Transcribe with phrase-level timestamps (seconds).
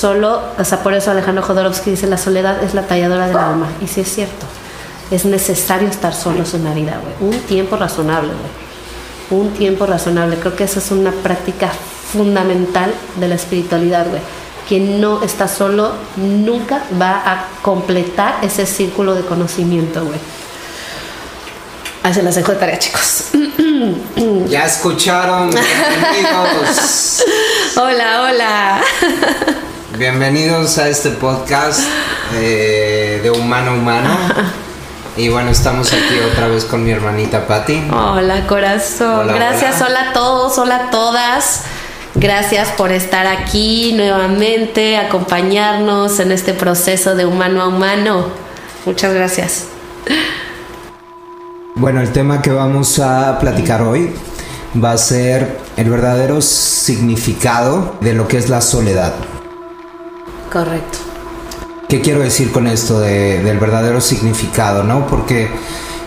[0.00, 3.66] solo, o sea, por eso Alejandro Jodorowsky dice, la soledad es la talladora del alma.
[3.82, 4.46] Y sí es cierto,
[5.10, 7.30] es necesario estar solos en la vida, güey.
[7.30, 9.40] Un tiempo razonable, güey.
[9.42, 10.36] Un tiempo razonable.
[10.36, 11.70] Creo que esa es una práctica
[12.12, 14.22] fundamental de la espiritualidad, güey.
[14.68, 20.18] Quien no está solo nunca va a completar ese círculo de conocimiento, güey.
[22.02, 23.24] Ahí se las dejo de tarea, chicos.
[24.48, 25.50] Ya escucharon,
[27.76, 28.80] hola, hola.
[29.98, 31.80] Bienvenidos a este podcast
[32.34, 34.08] eh, de Humano Humano.
[35.16, 37.82] Y bueno, estamos aquí otra vez con mi hermanita Patti.
[37.90, 39.20] Hola, corazón.
[39.20, 39.86] Hola, Gracias, hola.
[39.86, 41.64] hola a todos, hola a todas.
[42.14, 48.26] Gracias por estar aquí nuevamente, acompañarnos en este proceso de humano a humano.
[48.86, 49.66] Muchas gracias.
[51.74, 54.14] Bueno, el tema que vamos a platicar hoy
[54.82, 59.12] va a ser el verdadero significado de lo que es la soledad.
[60.52, 60.98] Correcto.
[61.88, 65.06] ¿Qué quiero decir con esto de- del verdadero significado, no?
[65.06, 65.48] Porque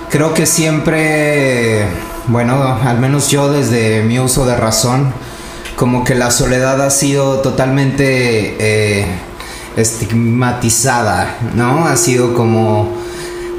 [0.10, 1.86] creo que siempre,
[2.28, 5.12] bueno, al menos yo desde mi uso de razón,
[5.76, 9.06] como que la soledad ha sido totalmente eh,
[9.76, 11.86] estigmatizada, ¿no?
[11.88, 12.96] Ha sido como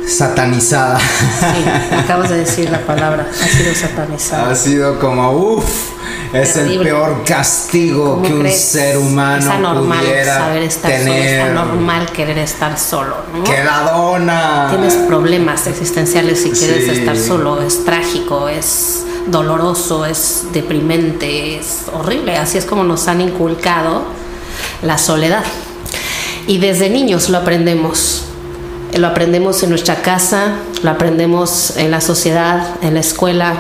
[0.06, 0.98] satanizada.
[1.00, 3.26] Sí, acabas de decir la palabra.
[3.30, 4.50] Ha sido satanizado.
[4.50, 5.90] ha sido como, uff,
[6.34, 11.04] es el peor castigo ¿Cómo que un ser humano es anormal pudiera saber estar solo,
[11.04, 11.40] tener.
[11.40, 13.44] es anormal querer estar solo, ¿no?
[13.44, 14.66] ¡Quedadona!
[14.70, 16.90] Tienes problemas existenciales si quieres Sí.
[16.90, 23.20] estar solo, es trágico, es doloroso, es deprimente, es horrible, así es como nos han
[23.20, 24.02] inculcado
[24.82, 25.44] la soledad.
[26.46, 28.24] Y desde niños lo aprendemos.
[28.96, 33.54] Lo aprendemos en nuestra casa, lo aprendemos en la sociedad, en la escuela,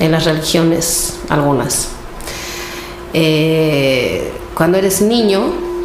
[0.00, 1.88] en las religiones, algunas.
[3.14, 5.40] Eh, cuando eres niño,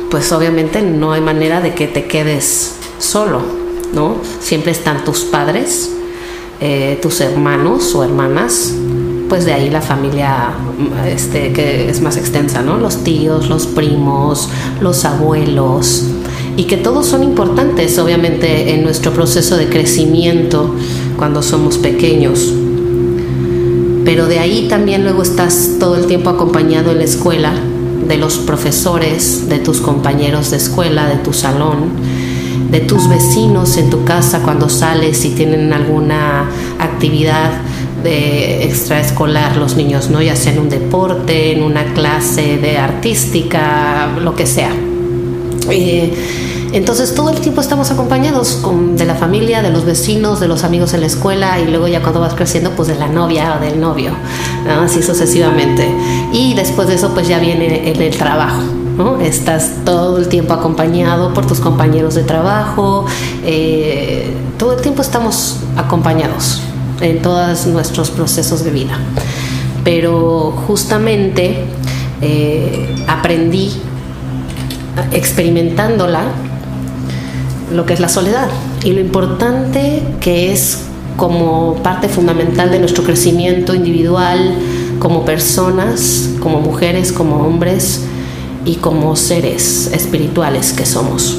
[0.10, 3.42] pues obviamente no hay manera de que te quedes solo,
[3.94, 4.18] ¿no?
[4.40, 5.92] Siempre están tus padres,
[6.62, 8.74] eh, tus hermanos o hermanas,
[9.30, 10.52] pues de ahí la familia
[11.06, 12.78] este, que es más extensa, ¿no?
[12.78, 14.50] Los tíos, los primos,
[14.80, 16.04] los abuelos,
[16.56, 20.74] y que todos son importantes, obviamente, en nuestro proceso de crecimiento
[21.18, 22.54] cuando somos pequeños
[24.08, 27.52] pero de ahí también luego estás todo el tiempo acompañado en la escuela
[28.08, 31.90] de los profesores, de tus compañeros de escuela, de tu salón,
[32.72, 37.52] de tus vecinos en tu casa cuando sales y tienen alguna actividad
[38.02, 40.22] de extraescolar los niños, ¿no?
[40.22, 44.72] Ya sea en un deporte, en una clase de artística, lo que sea.
[45.70, 46.14] Eh,
[46.74, 48.62] entonces todo el tiempo estamos acompañados
[48.96, 52.02] de la familia, de los vecinos, de los amigos en la escuela y luego ya
[52.02, 54.12] cuando vas creciendo pues de la novia o del novio,
[54.66, 54.82] ¿no?
[54.82, 55.90] así sucesivamente.
[56.34, 58.62] Y después de eso pues ya viene el, el trabajo.
[59.22, 63.06] Estás todo el tiempo acompañado por tus compañeros de trabajo,
[63.46, 66.62] eh, todo el tiempo estamos acompañados
[67.02, 68.98] en todos nuestros procesos de vida.
[69.84, 71.66] Pero justamente
[72.22, 73.72] eh, aprendí
[75.12, 76.24] experimentándola
[77.74, 78.48] lo que es la soledad
[78.84, 80.80] y lo importante que es
[81.18, 84.54] como parte fundamental de nuestro crecimiento individual
[85.00, 88.04] como personas, como mujeres, como hombres
[88.66, 91.38] y como seres espirituales que somos.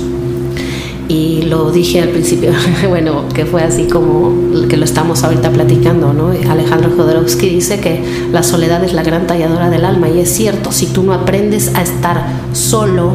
[1.08, 2.50] Y lo dije al principio,
[2.88, 4.30] bueno, que fue así como
[4.68, 6.28] que lo estamos ahorita platicando, ¿no?
[6.50, 10.70] Alejandro Jodorowsky dice que la soledad es la gran talladora del alma y es cierto,
[10.70, 13.12] si tú no aprendes a estar solo,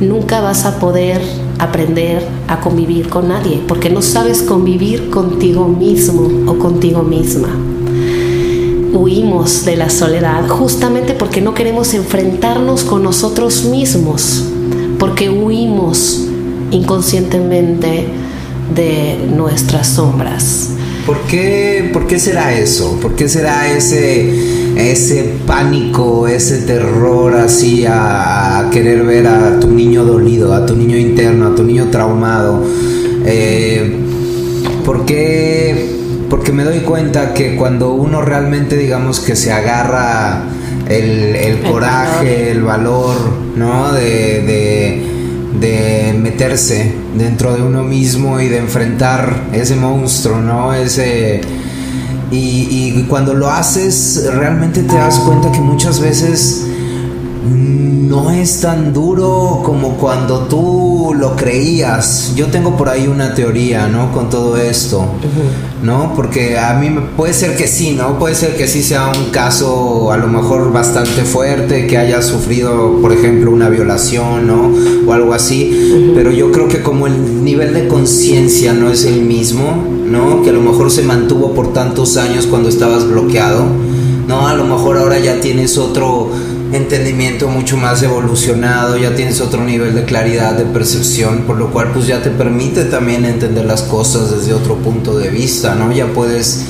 [0.00, 1.20] nunca vas a poder
[1.60, 7.48] aprender a convivir con nadie, porque no sabes convivir contigo mismo o contigo misma.
[8.92, 14.44] Huimos de la soledad justamente porque no queremos enfrentarnos con nosotros mismos,
[14.98, 16.26] porque huimos
[16.70, 18.06] inconscientemente
[18.74, 20.70] de nuestras sombras.
[21.06, 22.98] ¿Por qué, ¿Por qué será eso?
[23.00, 29.68] ¿Por qué será ese, ese pánico, ese terror así a, a querer ver a tu
[29.68, 32.64] niño dolido, a tu niño interno, a tu niño traumado?
[33.24, 33.98] Eh,
[34.84, 35.98] ¿Por qué?
[36.28, 40.44] Porque me doy cuenta que cuando uno realmente, digamos, que se agarra
[40.88, 43.16] el, el coraje, el valor,
[43.56, 43.92] ¿no?
[43.92, 45.06] De, de,
[45.60, 50.72] de meterse dentro de uno mismo y de enfrentar ese monstruo, ¿no?
[50.74, 51.40] Ese...
[52.30, 56.66] Y, y cuando lo haces, realmente te das cuenta que muchas veces
[58.10, 62.32] no es tan duro como cuando tú lo creías.
[62.34, 64.12] Yo tengo por ahí una teoría, ¿no?
[64.12, 65.04] Con todo esto,
[65.82, 66.12] ¿no?
[66.14, 68.18] Porque a mí puede ser que sí, ¿no?
[68.18, 73.00] Puede ser que sí sea un caso a lo mejor bastante fuerte, que haya sufrido,
[73.00, 74.70] por ejemplo, una violación, ¿no?
[75.06, 76.12] O algo así.
[76.14, 80.42] Pero yo creo que como el nivel de conciencia no es el mismo, ¿no?
[80.42, 83.64] Que a lo mejor se mantuvo por tantos años cuando estabas bloqueado,
[84.28, 84.46] ¿no?
[84.46, 86.30] A lo mejor ahora ya tienes otro
[86.72, 91.90] entendimiento mucho más evolucionado, ya tienes otro nivel de claridad, de percepción, por lo cual
[91.92, 95.92] pues ya te permite también entender las cosas desde otro punto de vista, ¿no?
[95.92, 96.66] Ya puedes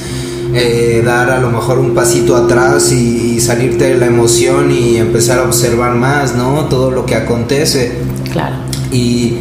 [0.55, 5.39] eh, dar a lo mejor un pasito atrás y, salirte de la emoción y empezar
[5.39, 6.67] a observar más, ¿no?
[6.67, 7.93] Todo lo que acontece.
[8.31, 8.57] Claro.
[8.93, 9.37] Y,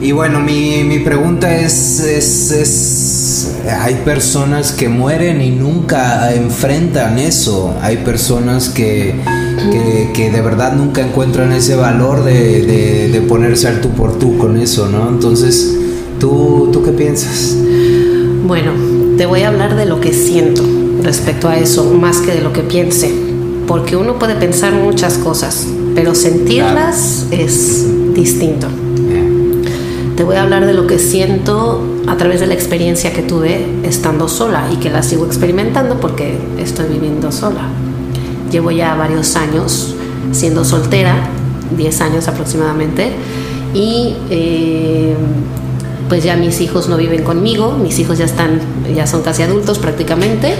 [0.00, 7.18] y bueno, mi, mi pregunta es, es, es, hay personas que mueren y nunca enfrentan
[7.18, 9.14] eso, hay personas que
[9.70, 14.88] que, de verdad nunca encuentran ese valor de, ponerse al tú por tú con eso,
[14.88, 15.08] ¿no?
[15.08, 15.78] Entonces,
[16.18, 17.56] ¿tú, ¿tú qué piensas?
[18.46, 18.72] Bueno,
[19.16, 20.62] te voy a hablar de lo que siento
[21.02, 23.12] respecto a eso, más que de lo que piense,
[23.66, 28.68] porque uno puede pensar muchas cosas, pero sentirlas es distinto.
[30.16, 33.66] Te voy a hablar de lo que siento a través de la experiencia que tuve
[33.82, 37.68] estando sola y que la sigo experimentando porque estoy viviendo sola.
[38.52, 39.94] Llevo ya varios años
[40.30, 41.16] siendo soltera,
[41.76, 43.10] 10 años aproximadamente,
[43.74, 45.14] y eh,
[46.08, 48.60] pues ya mis hijos no viven conmigo, mis hijos ya están,
[48.94, 50.54] ya son casi adultos prácticamente,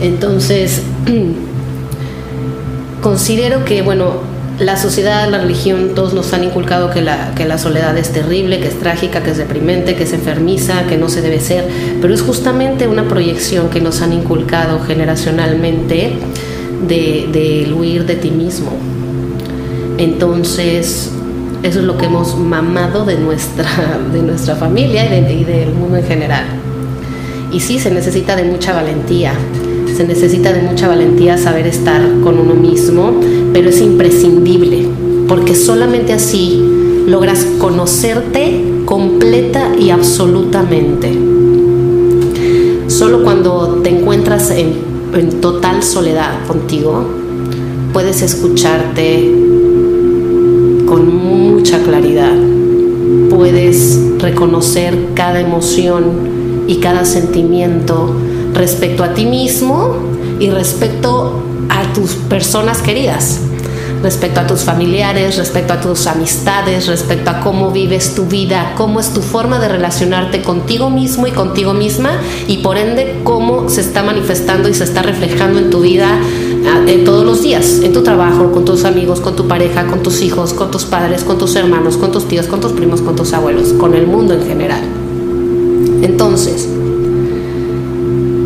[0.00, 0.82] entonces
[3.02, 4.14] considero que bueno,
[4.58, 8.58] la sociedad, la religión, todos nos han inculcado que la, que la soledad es terrible,
[8.58, 11.68] que es trágica, que es deprimente, que es enfermiza, que no se debe ser,
[12.00, 16.14] pero es justamente una proyección que nos han inculcado generacionalmente
[16.86, 18.72] de, huir de ti mismo.
[19.98, 21.10] Entonces,
[21.62, 23.68] eso es lo que hemos mamado de nuestra,
[24.12, 26.44] de nuestra familia y, del mundo en general.
[27.52, 29.32] Y sí, se necesita de mucha valentía,
[29.96, 33.20] se necesita de mucha valentía saber estar con uno mismo,
[33.52, 34.88] pero es imprescindible,
[35.28, 36.62] porque solamente así
[37.06, 41.12] logras conocerte completa y absolutamente.
[42.88, 44.85] Solo cuando te encuentras en
[45.18, 47.04] en total soledad contigo,
[47.92, 49.32] puedes escucharte
[50.86, 52.34] con mucha claridad,
[53.30, 58.14] puedes reconocer cada emoción y cada sentimiento
[58.54, 59.96] respecto a ti mismo
[60.40, 63.45] y respecto a tus personas queridas
[64.02, 69.00] respecto a tus familiares, respecto a tus amistades, respecto a cómo vives tu vida, cómo
[69.00, 72.10] es tu forma de relacionarte contigo mismo y contigo misma
[72.46, 76.18] y por ende cómo se está manifestando y se está reflejando en tu vida
[76.66, 80.02] ah, en todos los días, en tu trabajo, con tus amigos, con tu pareja, con
[80.02, 83.16] tus hijos, con tus padres, con tus hermanos, con tus tíos, con tus primos, con
[83.16, 84.82] tus abuelos, con el mundo en general.
[86.02, 86.68] Entonces,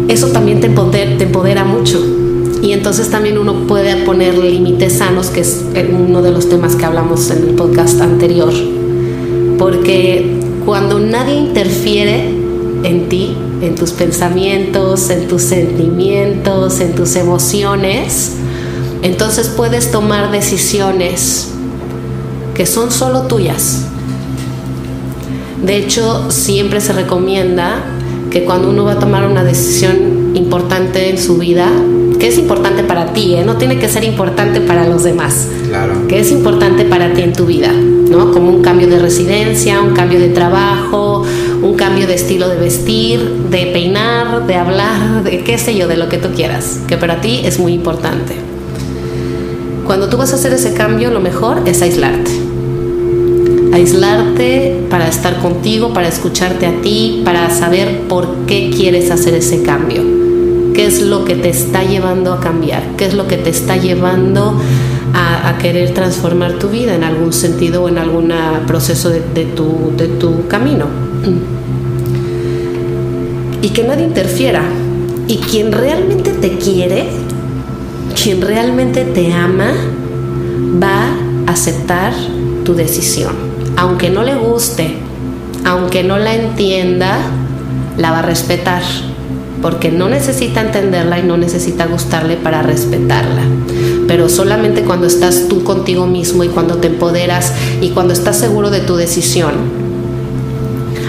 [0.08, 2.19] eso también te empodera mucho
[2.62, 6.84] y entonces también uno puede poner límites sanos, que es uno de los temas que
[6.84, 8.52] hablamos en el podcast anterior.
[9.58, 12.28] Porque cuando nadie interfiere
[12.84, 18.32] en ti, en tus pensamientos, en tus sentimientos, en tus emociones,
[19.02, 21.48] entonces puedes tomar decisiones
[22.54, 23.86] que son solo tuyas.
[25.64, 27.84] De hecho, siempre se recomienda
[28.30, 31.70] que cuando uno va a tomar una decisión importante en su vida,
[32.20, 33.44] que es importante para ti, ¿eh?
[33.44, 35.48] no tiene que ser importante para los demás.
[35.66, 36.06] Claro.
[36.06, 38.30] Que es importante para ti en tu vida, ¿no?
[38.30, 41.24] Como un cambio de residencia, un cambio de trabajo,
[41.62, 45.96] un cambio de estilo de vestir, de peinar, de hablar, de qué sé yo, de
[45.96, 48.34] lo que tú quieras, que para ti es muy importante.
[49.86, 52.30] Cuando tú vas a hacer ese cambio, lo mejor es aislarte.
[53.72, 59.62] Aislarte para estar contigo, para escucharte a ti, para saber por qué quieres hacer ese
[59.62, 60.19] cambio
[60.74, 63.76] qué es lo que te está llevando a cambiar, qué es lo que te está
[63.76, 64.58] llevando
[65.14, 68.32] a, querer transformar tu vida en algún sentido o en algún
[68.66, 70.86] proceso de, tu, de tu camino.
[73.60, 74.62] Y que nadie interfiera.
[75.28, 77.08] Y quien realmente te quiere,
[78.22, 79.72] quien realmente te ama,
[80.82, 81.08] va
[81.46, 82.14] a aceptar
[82.64, 83.34] tu decisión.
[83.76, 84.94] Aunque no le guste,
[85.64, 87.18] aunque no la entienda,
[87.98, 88.82] la va a respetar
[89.62, 93.42] porque no necesita entenderla y no necesita gustarle para respetarla.
[94.06, 98.70] Pero solamente cuando estás tú contigo mismo y cuando te empoderas y cuando estás seguro
[98.70, 99.90] de tu decisión,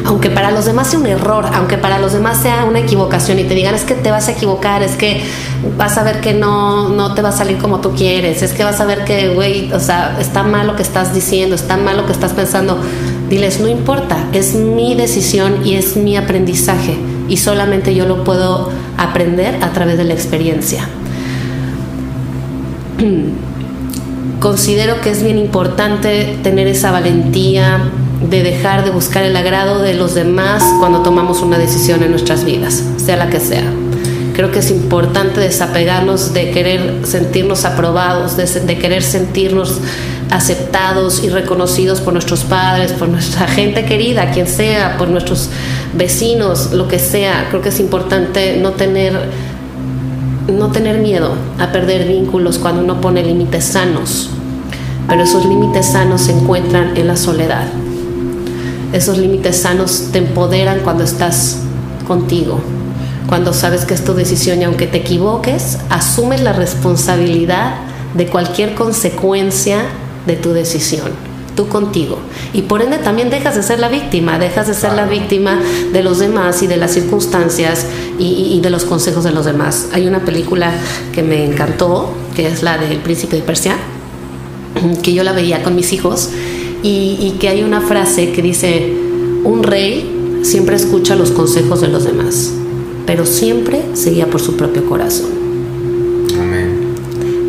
[0.05, 3.43] aunque para los demás sea un error, aunque para los demás sea una equivocación y
[3.43, 5.23] te digan es que te vas a equivocar, es que
[5.77, 8.63] vas a ver que no, no te va a salir como tú quieres, es que
[8.63, 11.97] vas a ver que, güey, o sea, está mal lo que estás diciendo, está mal
[11.97, 12.79] lo que estás pensando,
[13.29, 16.97] diles, no importa, es mi decisión y es mi aprendizaje
[17.31, 20.85] y solamente yo lo puedo aprender a través de la experiencia.
[24.41, 27.89] Considero que es bien importante tener esa valentía
[28.29, 32.43] de dejar de buscar el agrado de los demás cuando tomamos una decisión en nuestras
[32.43, 33.63] vidas, sea la que sea.
[34.35, 39.79] Creo que es importante desapegarnos de querer sentirnos aprobados, de, querer sentirnos
[40.29, 45.49] aceptados y reconocidos por nuestros padres, por nuestra gente querida, quien sea, por nuestros
[45.93, 47.47] vecinos, lo que sea.
[47.49, 49.51] Creo que es importante no tener
[50.47, 54.29] no tener miedo a perder vínculos cuando uno pone límites sanos,
[55.07, 57.67] pero esos límites sanos se encuentran en la soledad.
[58.91, 61.59] Esos límites sanos te empoderan cuando estás
[62.07, 62.59] contigo,
[63.29, 67.75] cuando sabes que es tu decisión y aunque te equivoques, asumes la responsabilidad
[68.15, 69.83] de cualquier consecuencia
[70.25, 72.19] de tu decisión tú contigo.
[72.53, 75.59] Y por ende también dejas de ser la víctima, dejas de ser la víctima
[75.91, 77.85] de los demás y de las circunstancias
[78.19, 79.89] y, de los consejos de los demás.
[79.93, 80.73] Hay una película
[81.13, 83.75] que me encantó, que es la del príncipe de Persia,
[85.03, 86.29] que yo la veía con mis hijos,
[86.83, 88.93] y, y que hay una frase que dice,
[89.43, 92.51] un rey siempre escucha los consejos de los demás,
[93.05, 95.29] pero siempre seguía por su propio corazón.
[96.39, 96.95] Amén.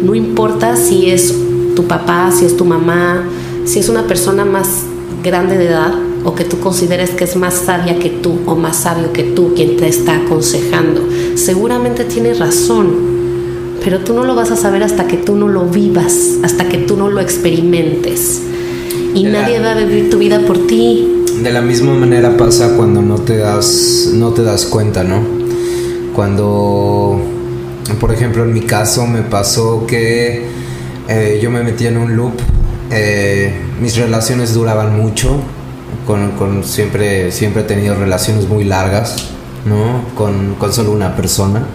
[0.03, 1.35] No importa si es
[1.75, 3.25] tu papá, si es tu mamá,
[3.65, 4.69] si es una persona más
[5.23, 8.77] grande de edad o que tú consideres que es más sabia que tú o más
[8.79, 11.03] sabio que tú quien te está aconsejando,
[11.37, 13.13] seguramente tiene razón,
[13.85, 16.79] pero tú no lo vas a saber hasta que tú no lo vivas, hasta que
[16.79, 18.43] tú no lo experimentes.
[19.15, 21.25] Y nadie va a vivir tu vida por ti.
[21.43, 25.21] De la misma manera pasa cuando no te das, no te das cuenta, ¿no?
[26.15, 27.21] Cuando,
[28.01, 30.47] por ejemplo, en mi caso me pasó que
[31.09, 32.35] eh, yo me metí en un loop
[32.93, 35.41] eh, mis relaciones duraban mucho,
[36.07, 39.29] con, siempre, siempre he tenido relaciones muy largas,
[39.65, 40.05] ¿no?
[40.15, 41.67] Con, solo una persona.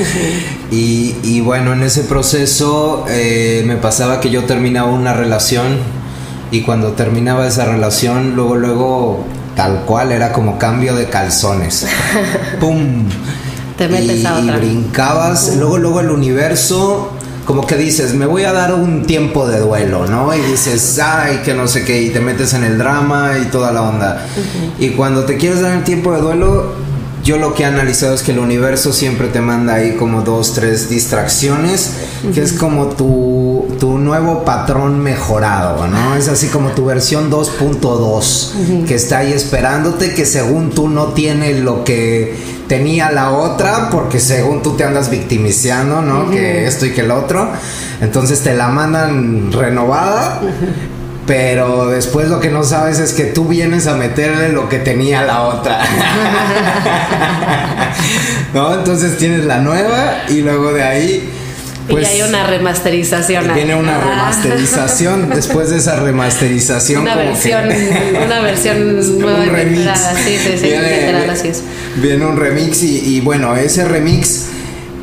[0.70, 5.78] y, bueno, en ese proceso eh, me pasaba que yo terminaba una relación
[6.50, 11.86] y cuando terminaba esa relación, luego, luego, tal cual, era como cambio de calzones.
[12.60, 13.06] ¡Pum!
[13.78, 14.56] Te metes a otra.
[14.56, 17.12] Y brincabas, luego, luego el universo
[17.44, 20.34] como que dices, me voy a dar un tiempo de duelo, ¿no?
[20.34, 23.72] Y dices, ay, que no sé qué, y te metes en el drama y toda
[23.72, 24.26] la onda.
[24.78, 26.72] Y cuando te quieres dar el tiempo de duelo,
[27.24, 30.54] yo lo que he analizado es que el universo siempre te manda ahí como dos,
[30.54, 31.92] tres distracciones,
[32.34, 36.16] que es como tu, tu, nuevo patrón mejorado, ¿no?
[36.16, 41.60] Es así como tu versión 2.2, que está ahí esperándote, que según tú no tiene
[41.60, 42.36] lo que
[42.66, 46.30] tenía la otra, porque según tú te andas victimizando, ¿no?
[46.30, 47.50] Que esto y que el otro.
[48.00, 50.40] Entonces te la mandan renovada.
[51.32, 55.22] Pero después lo que no sabes es que tú vienes a meterle lo que tenía
[55.22, 55.80] la otra.
[58.52, 58.74] ¿No?
[58.74, 61.30] Entonces tienes la nueva y luego de ahí.
[61.88, 63.50] Pues, y hay una remasterización.
[63.54, 64.10] Tiene una ah.
[64.10, 65.30] remasterización.
[65.30, 67.00] Después de esa remasterización.
[67.00, 67.64] Una versión,
[68.26, 69.40] una versión nueva.
[69.40, 70.00] Un remix.
[70.26, 71.62] Sí, sí, sí, viene, así es.
[71.96, 74.48] Viene un remix y, bueno, ese remix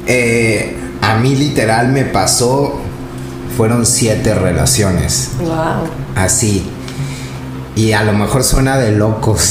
[0.06, 2.79] eh, a mí literal me pasó
[3.60, 5.32] fueron siete relaciones.
[5.42, 5.90] Wow.
[6.16, 6.64] Así.
[7.76, 9.42] Y a lo mejor suena de locos.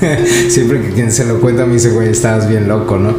[0.50, 3.14] Siempre que quien se lo cuenta me dice, güey, estabas bien loco, ¿no?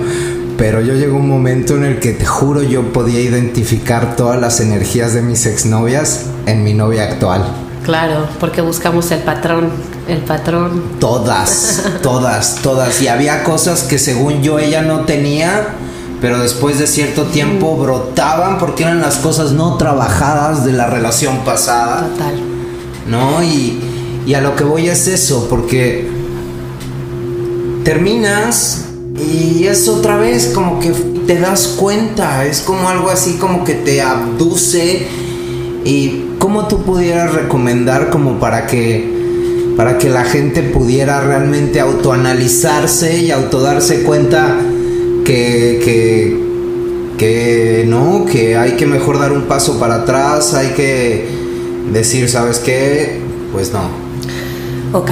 [0.59, 4.59] Pero yo llegó un momento en el que te juro yo podía identificar todas las
[4.59, 7.43] energías de mis exnovias en mi novia actual.
[7.83, 9.71] Claro, porque buscamos el patrón,
[10.07, 10.83] el patrón.
[10.99, 13.01] Todas, todas, todas.
[13.01, 15.69] Y había cosas que según yo ella no tenía
[16.21, 21.39] pero después de cierto tiempo brotaban porque eran las cosas no trabajadas de la relación
[21.39, 22.07] pasada.
[22.07, 22.35] Total.
[23.09, 23.43] ¿No?
[23.43, 23.79] Y,
[24.27, 26.07] y a lo que voy es eso, porque
[27.83, 28.85] terminas
[29.17, 30.91] y es otra vez como que
[31.25, 35.07] te das cuenta, es como algo así como que te abduce
[35.83, 39.19] y cómo tú pudieras recomendar como para que
[39.75, 44.57] para que la gente pudiera realmente autoanalizarse y autodarse cuenta
[45.31, 46.37] que,
[47.17, 51.27] que, no, que hay que mejor dar un paso para atrás, hay que
[51.91, 53.21] decir, ¿sabes qué?
[53.51, 53.81] Pues no.
[54.97, 55.11] Ok.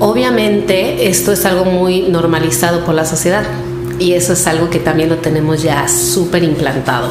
[0.00, 3.44] Obviamente esto es algo muy normalizado por la sociedad
[3.98, 7.08] y eso es algo que también lo tenemos ya súper implantado.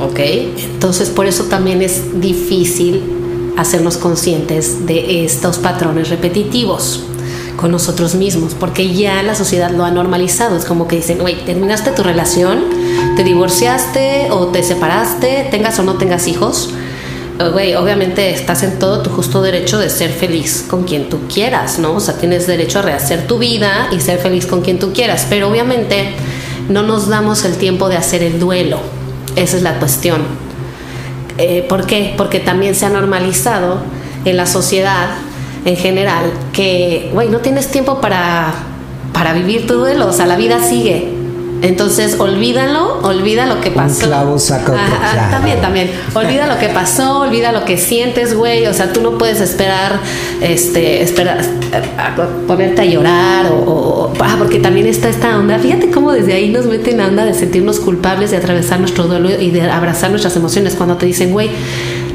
[0.00, 0.20] ¿Ok?
[0.20, 3.02] Entonces por eso también es difícil
[3.56, 7.07] hacernos conscientes de estos patrones repetitivos
[7.58, 10.56] con nosotros mismos, porque ya la sociedad lo ha normalizado.
[10.56, 12.60] Es como que dicen, güey, terminaste tu relación,
[13.16, 16.70] te divorciaste o te separaste, tengas o no tengas hijos.
[17.52, 21.80] Güey, obviamente estás en todo tu justo derecho de ser feliz con quien tú quieras,
[21.80, 21.94] ¿no?
[21.94, 25.26] O sea, tienes derecho a rehacer tu vida y ser feliz con quien tú quieras,
[25.28, 26.14] pero obviamente
[26.68, 28.78] no nos damos el tiempo de hacer el duelo.
[29.34, 30.22] Esa es la cuestión.
[31.38, 32.14] Eh, ¿Por qué?
[32.16, 33.80] Porque también se ha normalizado
[34.24, 35.08] en la sociedad
[35.64, 38.52] en general que, güey, no tienes tiempo para,
[39.12, 41.08] para vivir tu duelo, o sea, la vida sigue.
[41.62, 44.06] Entonces, olvídalo, olvida lo que pasó.
[44.06, 45.30] Un clavo saca otro clavo.
[45.30, 45.90] También, también.
[46.14, 48.66] Olvida lo que pasó, olvida lo que sientes, güey.
[48.66, 50.00] O sea, tú no puedes esperar,
[50.40, 51.44] este, esperar,
[52.48, 55.60] ponerte a llorar o, ah, porque también está esta onda.
[55.60, 59.52] Fíjate cómo desde ahí nos meten onda de sentirnos culpables, de atravesar nuestro duelo y
[59.52, 61.50] de abrazar nuestras emociones cuando te dicen, güey,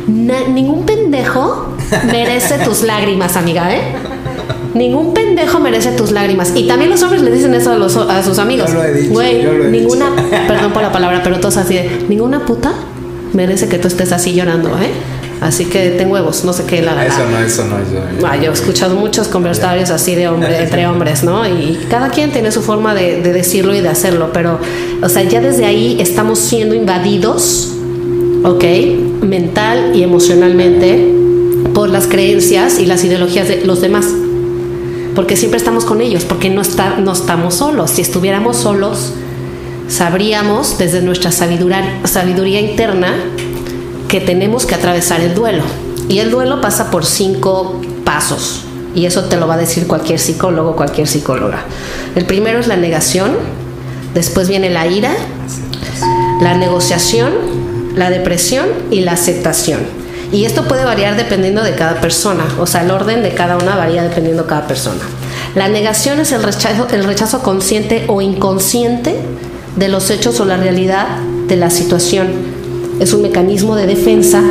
[0.06, 1.70] ningún pendejo
[2.12, 4.13] merece tus lágrimas, amiga, ¿eh?
[4.74, 6.52] Ningún pendejo merece tus lágrimas.
[6.56, 8.70] Y también los hombres le dicen eso a, sus amigos.
[8.72, 9.14] Yo lo he dicho.
[9.14, 10.30] Güey, ninguna, dicho.
[10.48, 12.74] perdón por la palabra, pero todos así de, ninguna puta
[13.34, 14.92] merece que tú estés así llorando, ¿eh?
[15.42, 16.82] Así que ten huevos, no sé qué.
[16.82, 17.78] La, eso no, eso no.
[17.80, 21.46] Eso, ah, yo he escuchado muchos conversarios así de hombre, entre hombres, ¿no?
[21.46, 24.60] Y cada quien tiene su forma de, de decirlo y de hacerlo, pero,
[25.02, 27.74] o sea, ya desde ahí estamos siendo invadidos,
[28.44, 28.64] ¿ok?
[29.22, 31.14] Mental y emocionalmente
[31.74, 34.06] por las creencias y las ideologías de los demás.
[35.16, 37.92] Porque siempre estamos con ellos, porque no, está, no estamos solos.
[37.92, 39.14] Si estuviéramos solos,
[39.88, 43.14] sabríamos desde nuestra sabiduría, sabiduría interna
[44.08, 45.64] que tenemos que atravesar el duelo.
[46.10, 48.62] Y el duelo pasa por cinco pasos.
[48.96, 51.64] Y eso te lo va a decir cualquier psicólogo, cualquier psicóloga.
[52.16, 53.32] El primero es la negación,
[54.14, 55.14] después viene la ira,
[56.42, 57.32] la negociación,
[57.96, 59.80] la depresión y la aceptación.
[60.34, 63.76] Y esto puede variar dependiendo de cada persona, o sea, el orden de cada una
[63.76, 65.02] varía dependiendo de cada persona.
[65.54, 69.16] La negación es el rechazo, el rechazo consciente o inconsciente
[69.76, 72.30] de los hechos o la realidad de la situación.
[73.00, 74.42] Es un mecanismo de defensa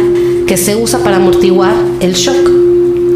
[0.46, 2.48] que se usa para amortiguar el shock,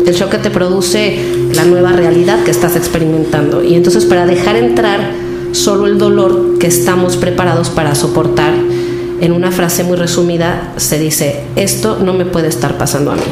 [0.05, 1.21] el shock que te produce
[1.55, 3.63] la nueva realidad que estás experimentando.
[3.63, 5.13] Y entonces para dejar entrar
[5.53, 8.53] solo el dolor que estamos preparados para soportar
[9.21, 13.23] en una frase muy resumida se dice, esto no me puede estar pasando a mí.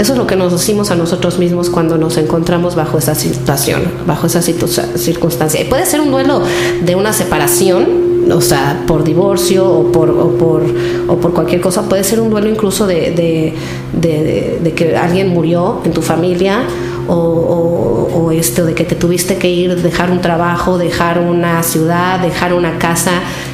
[0.00, 3.82] Eso es lo que nos decimos a nosotros mismos cuando nos encontramos bajo esa situación,
[4.06, 5.60] bajo esa circunstancia.
[5.60, 6.42] Y puede ser un duelo
[6.82, 10.62] de una separación, o sea, por divorcio o por, o por,
[11.06, 11.82] o por cualquier cosa.
[11.82, 13.54] Puede ser un duelo incluso de,
[13.92, 16.62] de, que alguien murió en tu familia
[17.10, 22.54] o, esto de que te tuviste que ir, dejar un trabajo, dejar una ciudad, dejar
[22.54, 23.10] una casa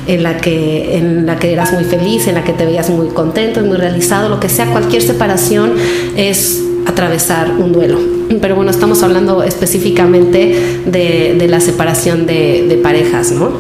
[0.07, 3.09] en la que, en la que eras muy feliz, en la que te veías muy
[3.09, 5.73] contento y muy realizado, lo que sea, cualquier separación
[6.15, 7.99] es atravesar un duelo.
[8.41, 13.51] Pero bueno, estamos hablando específicamente de, de la separación de, de parejas, ¿no?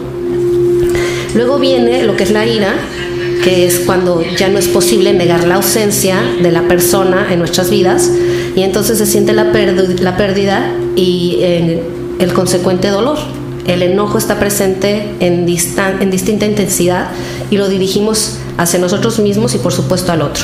[1.34, 2.74] Luego viene lo que es la ira,
[3.42, 7.70] que es cuando ya no es posible negar la ausencia de la persona en nuestras
[7.70, 8.10] vidas
[8.56, 11.82] y entonces se siente la, la pérdida y eh,
[12.18, 13.18] el consecuente dolor.
[13.66, 17.08] El enojo está presente en, en distinta intensidad
[17.50, 20.42] y lo dirigimos hacia nosotros mismos y por supuesto al otro.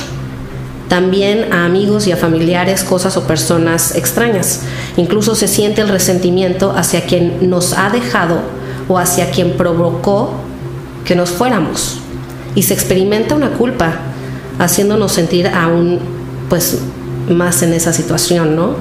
[0.91, 4.61] También a amigos y a familiares, cosas o personas extrañas.
[4.99, 8.43] Incluso se siente el resentimiento hacia quien nos ha dejado
[8.89, 10.35] o hacia quien provocó
[11.07, 11.97] que nos fuéramos.
[12.55, 14.01] Y se experimenta una culpa,
[14.59, 15.99] haciéndonos sentir aún
[16.51, 16.77] pues
[17.29, 18.75] más en esa situación, ¿no?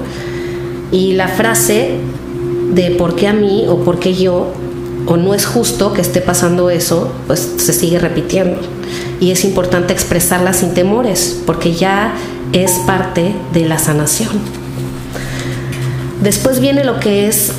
[0.90, 1.98] Y la frase
[2.74, 4.52] de por qué a mí o por qué yo
[5.06, 8.60] o no es justo que esté pasando eso, pues se sigue repitiendo.
[9.20, 12.14] Y es importante expresarla sin temores, porque ya
[12.52, 14.30] es parte de la sanación.
[16.22, 17.52] Después viene lo que es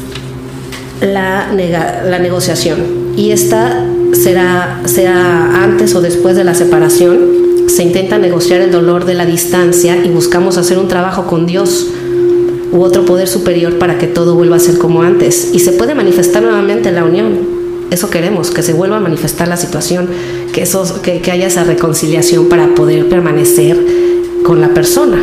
[1.01, 3.13] la, la negociación.
[3.17, 9.05] Y esta será, sea antes o después de la separación, se intenta negociar el dolor
[9.05, 11.87] de la distancia y buscamos hacer un trabajo con Dios
[12.71, 15.51] u otro poder superior para que todo vuelva a ser como antes.
[15.53, 17.39] Y se puede manifestar nuevamente la unión.
[17.91, 20.09] Eso queremos, que se vuelva a manifestar la situación,
[20.51, 23.77] que, eso, que, que haya esa reconciliación para poder permanecer
[24.43, 25.21] con la persona.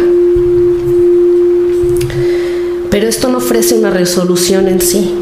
[2.91, 5.13] Pero esto no ofrece una resolución en sí,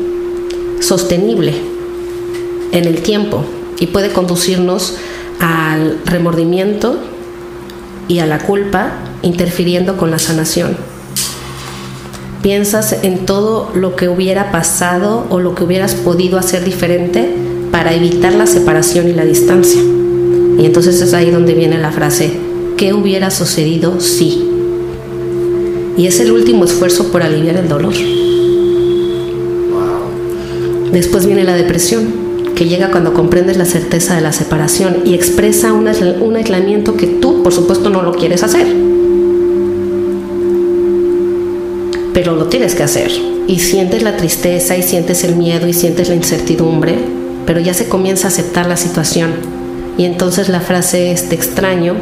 [0.80, 1.54] sostenible
[2.72, 3.44] en el tiempo,
[3.80, 4.96] y puede conducirnos
[5.40, 6.96] al remordimiento
[8.08, 10.76] y a la culpa interfiriendo con la sanación.
[12.42, 17.34] Piensas en todo lo que hubiera pasado o lo que hubieras podido hacer diferente
[17.70, 19.80] para evitar la separación y la distancia.
[19.82, 22.32] Y entonces es ahí donde viene la frase,
[22.76, 24.48] ¿qué hubiera sucedido si?
[25.96, 27.94] Y es el último esfuerzo por aliviar el dolor.
[30.92, 32.06] Después viene la depresión,
[32.58, 37.44] que llega cuando comprendes la certeza de la separación y expresa un, aislamiento que tú,
[37.44, 38.66] por supuesto, no lo quieres hacer.
[42.12, 43.12] Pero lo tienes que hacer.
[43.46, 46.96] Y sientes la tristeza y sientes el miedo y sientes la incertidumbre,
[47.46, 49.34] pero ya se comienza a aceptar la situación.
[49.96, 51.94] Y entonces la frase es, te extraño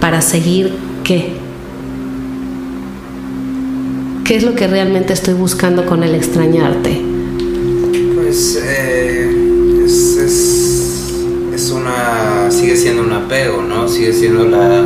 [0.00, 0.72] para seguir
[1.04, 1.34] qué.
[4.24, 6.98] ¿Qué es lo que realmente estoy buscando con el extrañarte?
[8.16, 9.33] Pues eh,
[12.50, 13.88] sigue siendo un apego, ¿no?
[13.88, 14.82] Sigue siendo la,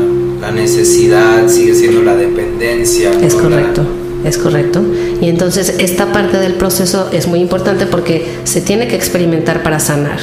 [0.53, 3.13] necesidad, sigue siendo la dependencia.
[3.21, 3.83] Es correcto.
[4.25, 4.83] Es correcto.
[5.21, 9.79] Y entonces esta parte del proceso es muy importante porque se tiene que experimentar para
[9.79, 10.19] sanar.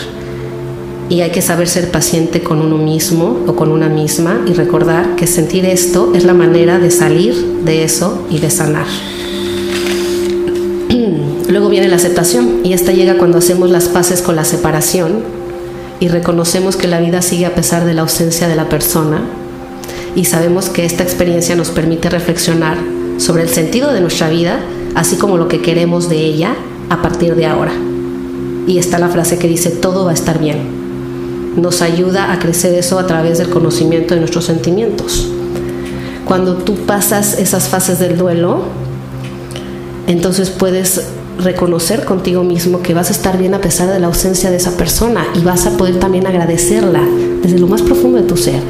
[1.07, 5.15] Y hay que saber ser paciente con uno mismo o con una misma y recordar
[5.15, 8.87] que sentir esto es la manera de salir de eso y de sanar.
[11.47, 15.44] Luego viene la aceptación y esta llega cuando hacemos las paces con la separación
[15.99, 19.21] y reconocemos que la vida sigue a pesar de la ausencia de la persona
[20.15, 22.77] y sabemos que esta experiencia nos permite reflexionar
[23.17, 24.59] sobre el sentido de nuestra vida,
[24.95, 26.55] así como lo que queremos de ella
[26.89, 27.73] a partir de ahora.
[28.67, 30.57] Y está la frase que dice, todo va a estar bien.
[31.57, 35.29] Nos ayuda a crecer eso a través del conocimiento de nuestros sentimientos.
[36.25, 38.63] Cuando tú pasas esas fases del duelo,
[40.07, 44.49] entonces puedes reconocer contigo mismo que vas a estar bien a pesar de la ausencia
[44.49, 47.01] de esa persona y vas a poder también agradecerla
[47.41, 48.61] desde lo más profundo de tu ser.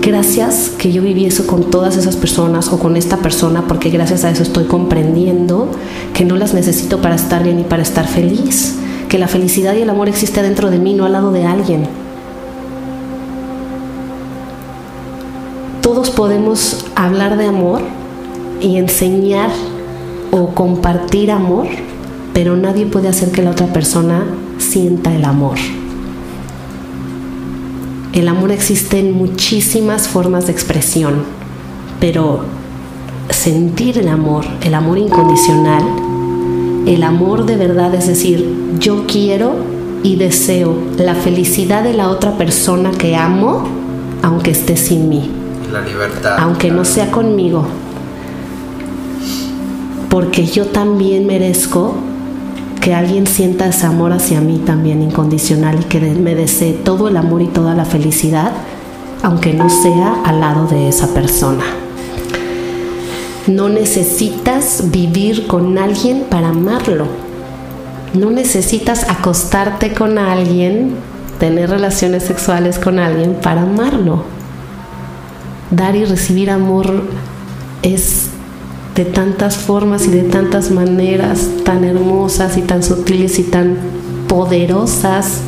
[0.00, 4.24] Gracias que yo viví eso con todas esas personas o con esta persona porque gracias
[4.24, 5.68] a eso estoy comprendiendo
[6.12, 8.76] que no las necesito para estar bien y para estar feliz,
[9.08, 11.86] que la felicidad y el amor existe dentro de mí, no al lado de alguien.
[15.82, 17.82] Todos podemos hablar de amor
[18.60, 19.50] y enseñar
[20.32, 21.68] o compartir amor,
[22.32, 24.24] pero nadie puede hacer que la otra persona
[24.58, 25.58] sienta el amor.
[28.14, 31.22] El amor existe en muchísimas formas de expresión,
[32.00, 32.44] pero
[33.28, 35.82] sentir el amor, el amor incondicional,
[36.86, 39.54] el amor de verdad, es decir, yo quiero
[40.02, 43.68] y deseo la felicidad de la otra persona que amo,
[44.22, 45.30] aunque esté sin mí.
[45.70, 46.36] La libertad.
[46.38, 47.66] Aunque no sea conmigo,
[50.12, 51.94] porque yo también merezco
[52.82, 57.16] que alguien sienta ese amor hacia mí también incondicional y que me desee todo el
[57.16, 58.52] amor y toda la felicidad,
[59.22, 61.64] aunque no sea al lado de esa persona.
[63.46, 67.06] No necesitas vivir con alguien para amarlo.
[68.12, 70.94] No necesitas acostarte con alguien,
[71.40, 74.24] tener relaciones sexuales con alguien para amarlo.
[75.70, 77.02] Dar y recibir amor
[77.80, 78.21] es
[78.94, 83.76] de tantas formas y de tantas maneras tan hermosas y tan sutiles y tan
[84.28, 85.38] poderosas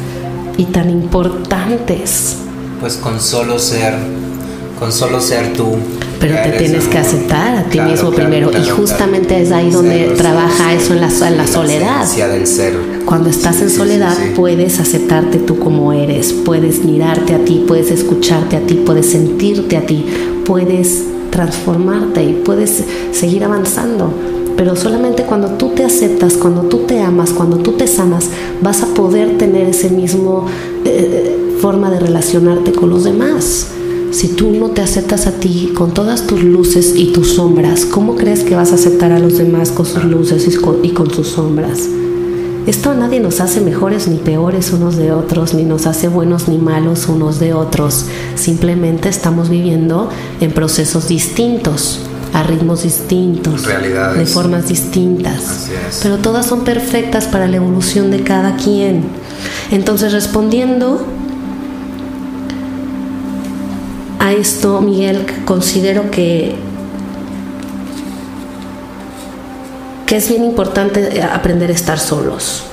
[0.56, 2.36] y tan importantes.
[2.80, 3.94] Pues con solo ser,
[4.78, 5.76] con solo ser tú.
[6.20, 10.72] Pero te tienes que aceptar a ti mismo primero y justamente es ahí donde trabaja
[10.72, 12.06] eso en la, en la soledad.
[12.06, 12.78] Del ser.
[13.04, 18.56] Cuando estás en soledad puedes aceptarte tú como eres, puedes mirarte a ti, puedes escucharte
[18.56, 20.06] a ti, puedes sentirte a ti,
[20.46, 21.04] puedes
[21.34, 24.08] transformarte y puedes seguir avanzando.
[24.56, 28.30] Pero solamente cuando tú te aceptas, cuando tú te amas, cuando tú te sanas,
[28.62, 30.46] vas a poder tener ese mismo
[30.84, 33.66] eh, forma de relacionarte con los demás.
[34.12, 38.14] Si tú no te aceptas a ti con todas tus luces y tus sombras, ¿cómo
[38.14, 40.48] crees que vas a aceptar a los demás con sus luces
[40.84, 41.88] y con sus sombras?
[42.66, 46.48] Esto a nadie nos hace mejores ni peores unos de otros, ni nos hace buenos
[46.48, 48.06] ni malos unos de otros.
[48.36, 50.08] Simplemente estamos viviendo
[50.40, 52.00] en procesos distintos,
[52.32, 53.64] a ritmos distintos,
[54.16, 55.68] de formas distintas.
[56.02, 59.02] Pero todas son perfectas para la evolución de cada quien.
[59.70, 61.04] Entonces, respondiendo
[64.20, 66.54] a esto, Miguel, considero que
[70.16, 72.64] es bien importante aprender a estar solos.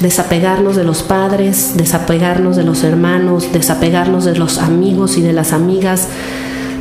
[0.00, 5.52] Desapegarnos de los padres, desapegarnos de los hermanos, desapegarnos de los amigos y de las
[5.52, 6.08] amigas,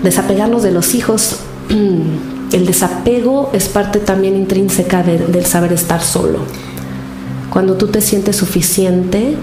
[0.03, 1.37] desapegarnos de los hijos.
[2.51, 6.39] El desapego es parte también intrínseca del saber estar solo.
[7.51, 9.35] Cuando tú te sientes suficiente,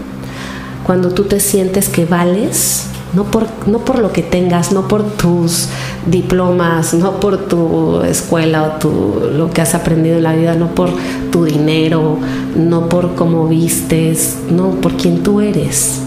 [0.84, 5.04] cuando tú te sientes que vales, no por, no por lo que tengas, no por
[5.04, 5.68] tus
[6.06, 10.74] diplomas, no por tu escuela o tu, lo que has aprendido en la vida, no
[10.74, 10.90] por
[11.30, 12.18] tu dinero,
[12.56, 16.00] no por cómo vistes, no por quien tú eres.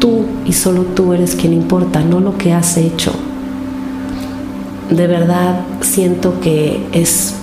[0.00, 3.12] Tú y solo tú eres quien importa, no lo que has hecho.
[4.90, 7.34] de verdad siento que es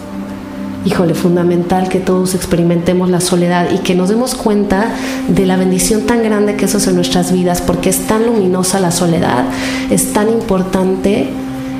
[0.86, 4.94] híjole, fundamental que todos experimentemos la soledad y que nos demos cuenta
[5.28, 8.80] de la bendición tan grande que eso es en nuestras vidas, porque es tan luminosa
[8.80, 9.46] la soledad,
[9.89, 11.30] es tan importante,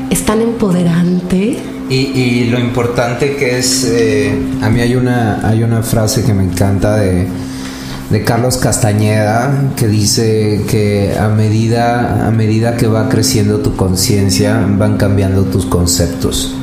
[0.10, 1.58] es tan empoderante.
[1.90, 6.44] Y, lo importante que es, eh, a mí hay una, hay una frase que me
[6.44, 7.28] encanta de,
[8.10, 14.66] de Carlos Castañeda que dice que a medida, a medida que va creciendo tu conciencia
[14.78, 16.56] van cambiando tus conceptos.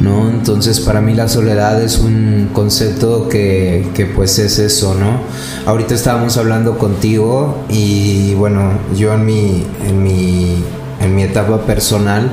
[0.00, 0.28] ¿No?
[0.28, 5.20] Entonces para mí la soledad es un concepto que, que, pues es eso, ¿no?
[5.66, 10.62] Ahorita estábamos hablando contigo y bueno, yo en mi, en mi,
[11.00, 12.32] en mi etapa personal,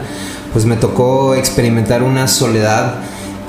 [0.52, 2.95] pues me tocó experimentar una soledad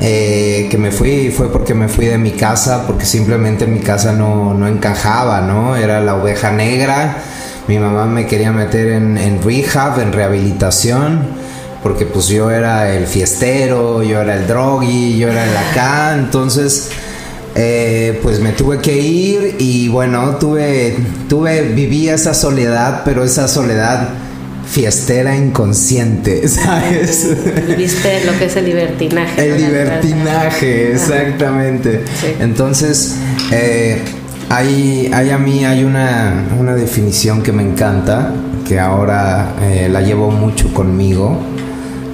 [0.01, 4.13] eh, que me fui, fue porque me fui de mi casa, porque simplemente mi casa
[4.13, 5.77] no, no encajaba, ¿no?
[5.77, 7.19] Era la oveja negra,
[7.69, 11.44] mi mamá me quería meter en rehab, en rehabilitación
[11.85, 16.89] porque pues yo era el fiestero, yo era el drogui, yo era el acá, entonces
[17.55, 20.97] eh, pues me tuve que ir y bueno, tuve,
[21.29, 24.09] tuve, viví esa soledad, pero esa soledad
[24.67, 27.29] fiestera inconsciente, ¿sabes?
[27.77, 29.47] Viste lo que es el libertinaje.
[29.47, 32.03] El libertinaje, exactamente.
[32.41, 33.17] Entonces,
[33.53, 34.01] eh,
[34.49, 38.33] hay, a mí hay una, una, definición que me encanta,
[38.67, 41.54] que ahora eh, la llevo mucho conmigo,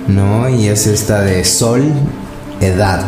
[0.09, 0.49] ¿no?
[0.49, 1.83] Y es esta de sol,
[2.61, 3.05] edad,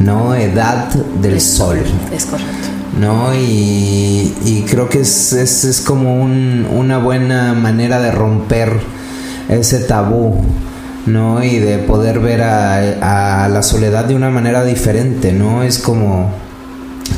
[0.00, 0.34] ¿no?
[0.34, 0.88] Edad
[1.20, 1.78] del sol.
[2.12, 2.68] Es correcto.
[2.98, 3.34] ¿no?
[3.34, 8.80] Y, creo que es, es, como una buena manera de romper
[9.48, 10.42] ese tabú,
[11.06, 11.42] ¿no?
[11.42, 15.62] Y de poder ver a, a, la soledad de una manera diferente, ¿no?
[15.62, 16.30] Es como,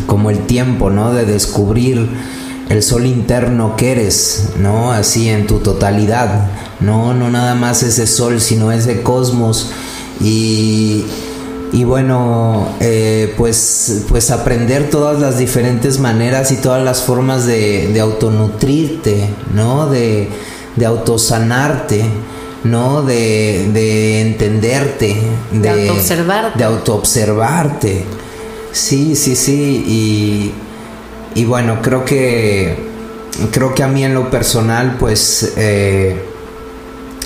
[0.07, 1.13] como el tiempo, ¿no?
[1.13, 2.09] De descubrir
[2.71, 4.93] el sol interno que eres, ¿no?
[4.93, 9.71] Así en tu totalidad, no, no nada más ese sol, sino ese cosmos
[10.21, 11.05] y,
[11.73, 17.89] y bueno, eh, pues, pues aprender todas las diferentes maneras y todas las formas de,
[17.93, 19.89] de autonutrirte, ¿no?
[19.89, 20.29] De,
[20.77, 22.05] de autosanarte,
[22.63, 23.03] ¿no?
[23.03, 25.17] De, de entenderte,
[25.51, 26.59] de, de autoobservarte.
[26.59, 28.05] De autoobservarte.
[28.71, 29.85] Sí, sí, sí.
[29.89, 30.53] Y,
[31.35, 32.91] y bueno, creo que
[33.53, 36.21] creo que a mí en lo personal, pues eh,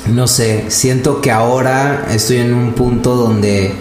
[0.07, 3.75] no sé, siento que ahora estoy en un punto donde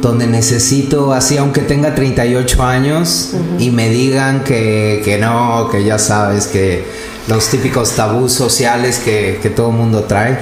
[0.00, 5.98] donde necesito, así aunque tenga 38 años y me digan que, que, no, que ya
[5.98, 6.84] sabes, que
[7.28, 10.38] los típicos tabús sociales que, que todo el mundo trae.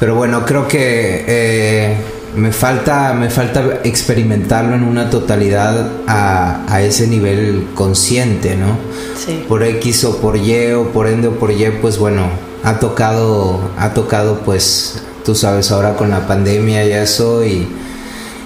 [0.00, 1.96] Pero bueno, creo que eh,
[2.36, 8.76] me falta, me falta experimentarlo en una totalidad a, ese nivel consciente, ¿no?
[9.16, 9.44] Sí.
[9.48, 12.24] Por X o por Y o por Ende o por Y, pues bueno,
[12.62, 17.66] ha tocado, ha tocado pues, tú sabes, ahora con la pandemia y eso y,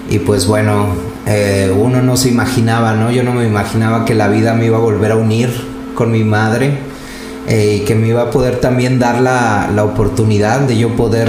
[0.08, 0.88] y pues bueno,
[1.26, 3.10] eh, uno no se imaginaba, ¿no?
[3.10, 5.50] Yo no me imaginaba que la vida me iba a volver a unir
[5.96, 6.78] con mi madre
[7.48, 11.28] eh, y que me iba a poder también dar la, la oportunidad de yo poder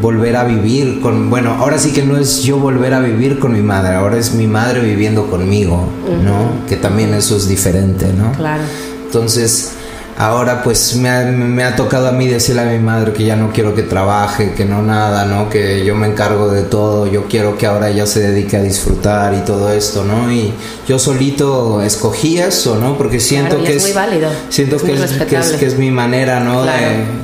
[0.00, 3.52] volver a vivir con, bueno, ahora sí que no es yo volver a vivir con
[3.52, 5.88] mi madre, ahora es mi madre viviendo conmigo,
[6.22, 6.66] ¿no?
[6.68, 8.32] Que también eso es diferente, ¿no?
[8.32, 8.62] Claro.
[9.06, 9.72] Entonces,
[10.18, 13.36] ahora pues me ha, me ha, tocado a mí decirle a mi madre que ya
[13.36, 15.48] no quiero que trabaje, que no nada, ¿no?
[15.48, 19.34] Que yo me encargo de todo, yo quiero que ahora ella se dedique a disfrutar
[19.34, 20.32] y todo esto, ¿no?
[20.32, 20.52] Y
[20.88, 22.96] yo solito escogí eso, ¿no?
[22.98, 24.30] Porque siento que es, muy válido.
[24.48, 25.12] siento que, es,
[25.58, 26.64] que, es, mi manera, ¿no?
[26.64, 26.70] De,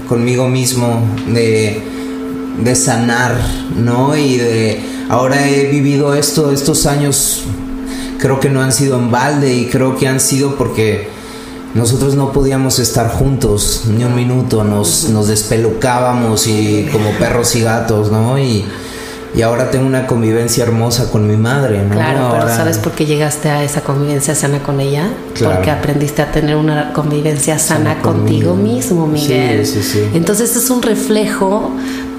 [0.09, 2.00] conmigo mismo de
[2.63, 3.35] de sanar,
[3.77, 4.17] ¿no?
[4.17, 7.45] Y de ahora he vivido esto, estos años
[8.19, 11.09] creo que no han sido en balde y creo que han sido porque
[11.75, 17.63] nosotros no podíamos estar juntos ni un minuto, nos, nos despelucábamos y como perros y
[17.63, 18.39] gatos, ¿no?
[18.39, 18.65] Y,
[19.35, 21.95] y ahora tengo una convivencia hermosa con mi madre, ¿no?
[21.95, 25.09] Claro, pero ¿sabes por qué llegaste a esa convivencia sana con ella?
[25.41, 29.65] Porque aprendiste a tener una convivencia sana, contigo mismo, Miguel.
[29.65, 30.11] Sí, sí, sí.
[30.15, 31.71] Entonces es un reflejo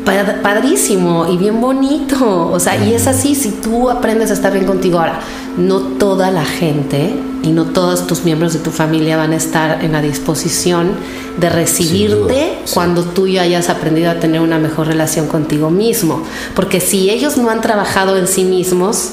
[0.03, 2.49] padrísimo y bien bonito.
[2.51, 5.19] O sea, y es así, si tú aprendes a estar bien contigo ahora,
[5.57, 9.83] no toda la gente y no todos tus miembros de tu familia van a estar
[9.83, 10.91] en la disposición
[11.37, 16.23] de recibirte cuando tú ya hayas aprendido a tener una mejor relación contigo mismo.
[16.55, 19.11] Porque si ellos no han trabajado en sí mismos,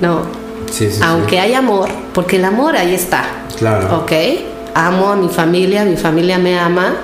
[0.00, 0.22] no.
[1.02, 3.24] Aunque hay amor, porque el amor ahí está.
[3.58, 4.02] Claro.
[4.02, 4.12] ¿Ok?
[4.74, 6.94] Amo a mi familia, mi familia me ama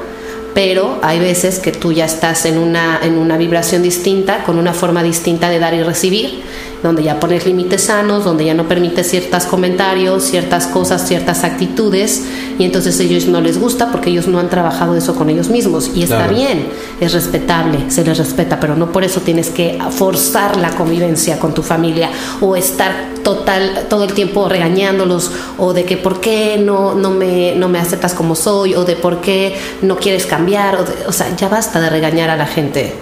[0.55, 4.73] pero hay veces que tú ya estás en una, en una vibración distinta, con una
[4.73, 6.43] forma distinta de dar y recibir,
[6.83, 12.23] donde ya pones límites sanos, donde ya no permites ciertos comentarios, ciertas cosas, ciertas actitudes,
[12.59, 15.49] y entonces a ellos no les gusta porque ellos no han trabajado eso con ellos
[15.49, 15.91] mismos.
[15.95, 16.35] Y está Claro.
[16.35, 16.67] bien,
[17.01, 21.53] es respetable, se les respeta, pero no por eso tienes que forzar la convivencia con
[21.55, 26.95] tu familia o estar total todo el tiempo regañándolos o de que por qué no,
[26.95, 30.85] no, me, no me aceptas como soy o de por qué no quieres cambiar o,
[30.85, 32.95] de- o sea ya basta de regañar a la gente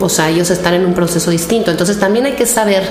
[0.00, 1.70] o sea ellos están en un proceso distinto.
[1.70, 2.82] Entonces también hay que saber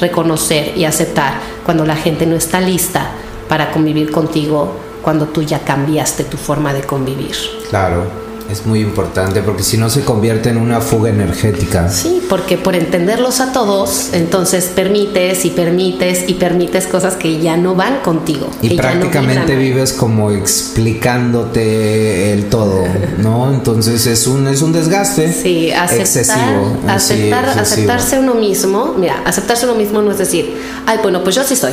[0.00, 3.10] reconocer y aceptar cuando la gente no está lista
[3.48, 7.34] para convivir contigo cuando tú ya cambiaste tu forma de convivir.
[7.70, 8.04] Claro,
[8.52, 11.88] es muy importante porque si no se convierte en una fuga energética.
[11.88, 17.56] Sí, porque por entenderlos a todos, entonces permites y permites y permites cosas que ya
[17.56, 18.48] no van contigo.
[18.60, 22.84] Y no prácticamente vives como explicándote el todo,
[23.18, 23.52] ¿no?
[23.52, 26.76] Entonces es un, es un desgaste Sí, aceptar, excesivo.
[26.88, 27.62] aceptar excesivo.
[27.62, 28.94] aceptarse uno mismo.
[28.98, 30.54] Mira, aceptarse uno mismo no es decir,
[30.86, 31.72] ay, bueno, pues yo sí soy.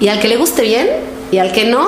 [0.00, 0.88] Y al que le guste bien
[1.30, 1.86] y al que no,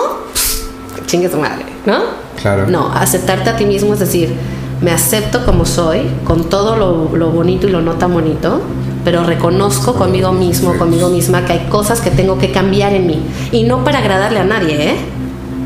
[1.06, 2.00] chingue su madre, ¿no?
[2.40, 2.66] Claro.
[2.66, 4.34] No, aceptarte a ti mismo es decir,
[4.80, 8.60] me acepto como soy, con todo lo, lo bonito y lo no tan bonito,
[9.04, 13.20] pero reconozco conmigo mismo, conmigo misma, que hay cosas que tengo que cambiar en mí.
[13.52, 14.96] Y no para agradarle a nadie, ¿eh?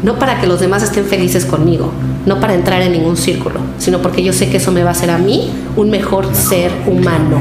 [0.02, 1.90] No para que los demás estén felices conmigo,
[2.24, 4.92] no para entrar en ningún círculo, sino porque yo sé que eso me va a
[4.92, 7.38] hacer a mí un mejor ser humano.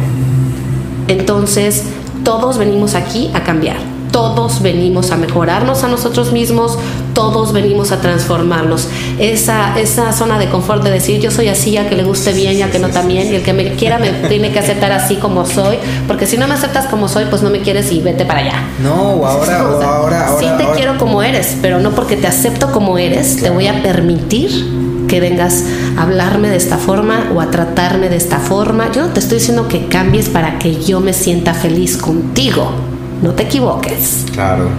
[1.08, 1.84] Entonces,
[2.24, 3.78] todos venimos aquí a cambiar.
[4.12, 6.78] Todos venimos a mejorarnos a nosotros mismos,
[7.14, 8.88] todos venimos a transformarnos.
[9.20, 12.54] Esa, esa zona de confort de decir yo soy así, a que le guste bien
[12.58, 15.16] y a que no también, y el que me quiera me tiene que aceptar así
[15.18, 18.26] como soy, porque si no me aceptas como soy, pues no me quieres y vete
[18.26, 18.64] para allá.
[18.82, 20.40] No, o ahora, O sea, ahora, ahora.
[20.40, 23.68] sí te ahora- quiero como eres, pero no porque te acepto como eres, te voy
[23.68, 25.64] a permitir que vengas
[25.98, 28.92] a hablarme de esta forma o a tratarme de esta forma.
[28.92, 32.72] Yo no te estoy diciendo que cambies para que yo me sienta feliz contigo.
[33.22, 34.26] No te equivoques.
[34.34, 34.70] Claro,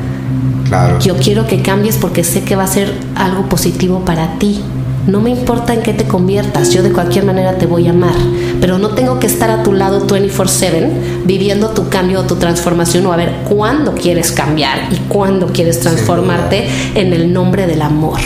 [0.66, 0.98] claro.
[0.98, 4.62] Yo quiero que cambies porque sé que va a ser algo positivo para ti.
[5.06, 8.14] No me importa en qué te conviertas, yo de cualquier manera te voy a amar,
[8.60, 13.06] pero no tengo que estar a tu lado 24/7 viviendo tu cambio o tu transformación
[13.06, 18.20] o a ver cuándo quieres cambiar y cuándo quieres transformarte en el nombre del amor.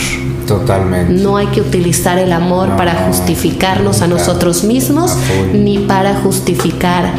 [0.47, 1.15] Totalmente.
[1.15, 6.17] No hay que utilizar el amor No, para justificarnos a nosotros mismos A ni para
[6.17, 7.13] justificar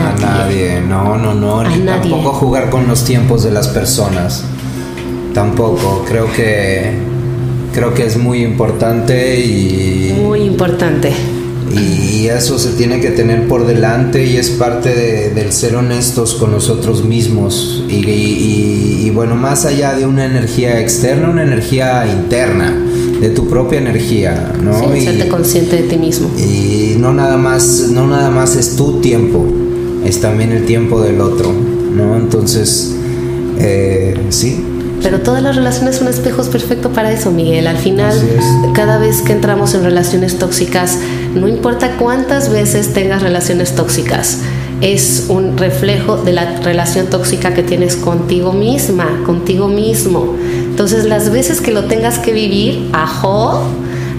[0.00, 0.74] a A nadie.
[0.76, 2.10] nadie, no, no, no, ni nadie.
[2.10, 4.44] tampoco jugar con los tiempos de las personas.
[5.34, 6.90] Tampoco, creo que
[7.72, 11.12] creo que es muy importante y, Muy importante.
[11.72, 16.34] y eso se tiene que tener por delante y es parte de- del ser honestos
[16.34, 22.06] con nosotros mismos y, y- y, bueno, más allá de una energía externa, una energía
[22.12, 22.76] interna,
[23.20, 24.76] de tu propia energía, ¿no?
[24.80, 26.28] Sí, Y- serte consciente de ti mismo.
[26.38, 29.46] y no nada más no nada más es tu tiempo
[30.04, 32.94] es también el tiempo del otro no entonces
[33.58, 34.64] eh, sí
[35.02, 37.66] Pero todas las relaciones son espejos perfectos para eso, Miguel.
[37.66, 38.14] Al final,
[38.74, 40.98] cada vez que entramos en relaciones tóxicas,
[41.34, 44.40] no importa cuántas veces tengas relaciones tóxicas,
[44.80, 50.36] es un reflejo de la relación tóxica que tienes contigo misma, contigo mismo.
[50.70, 53.62] Entonces, las veces que lo tengas que vivir, ajo,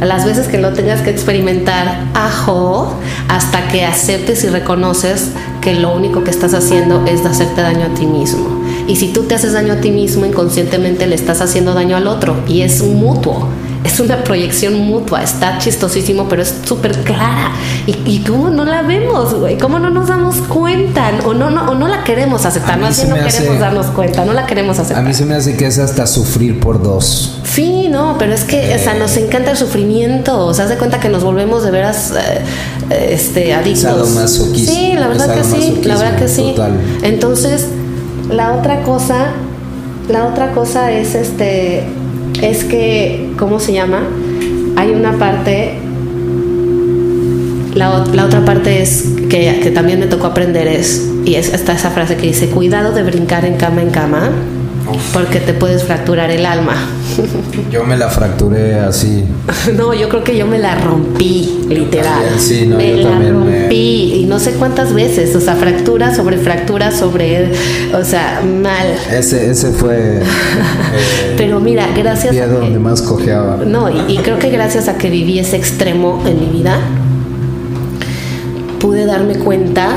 [0.06, 2.94] las veces que lo tengas que experimentar, ajo,
[3.28, 7.94] hasta que aceptes y reconoces que lo único que estás haciendo es hacerte daño a
[7.94, 8.62] ti mismo.
[8.88, 12.08] Y si tú te haces daño a ti mismo, inconscientemente le estás haciendo daño al
[12.08, 12.36] otro.
[12.48, 13.48] Y es mutuo.
[13.84, 15.24] Es una proyección mutua.
[15.24, 17.52] Está chistosísimo, pero es súper clara.
[17.88, 19.58] ¿Y, y cómo no la vemos, güey?
[19.58, 21.10] ¿Cómo no nos damos cuenta?
[21.26, 22.76] O no, no, o no la queremos aceptar.
[22.76, 24.24] A Más bien no hace- queremos darnos cuenta.
[24.24, 25.04] No la queremos a aceptar.
[25.04, 28.76] mí se me hace que es hasta sufrir por dos Sí, no, pero es que,
[28.76, 30.46] o sea, nos encanta el sufrimiento.
[30.46, 32.42] O sea, haz de cuenta que nos volvemos de veras eh,
[32.92, 34.08] eh, este, adictos.
[34.56, 36.44] Sí, la verdad que sí, la verdad que sí.
[36.56, 36.80] total.
[37.02, 37.66] Entonces,
[38.30, 39.32] la otra cosa,
[40.08, 41.84] la otra cosa es este,
[42.42, 44.04] es que, ¿cómo se llama?
[44.76, 45.74] Hay una parte,
[47.74, 51.52] la, ot- la otra parte es que, que también me tocó aprender es, y es
[51.52, 54.30] está esa frase que dice, cuidado de brincar en cama en cama,
[55.14, 56.76] porque te puedes fracturar el alma.
[57.72, 59.26] yo me la fracturé así
[59.78, 62.20] No, yo creo que yo me la rompí, literal.
[62.22, 65.56] también, sí, no, me yo la me- rompí y no sé cuántas veces, o sea,
[65.56, 67.52] fractura sobre fractura sobre,
[67.94, 68.88] o sea, mal.
[69.12, 74.18] ese ese fue eh, Pero mira, gracias pie a donde más cojeaba no, y, y
[74.20, 76.80] creo que gracias a que viví ese extremo en mi vida,
[78.80, 79.90] pude darme cuenta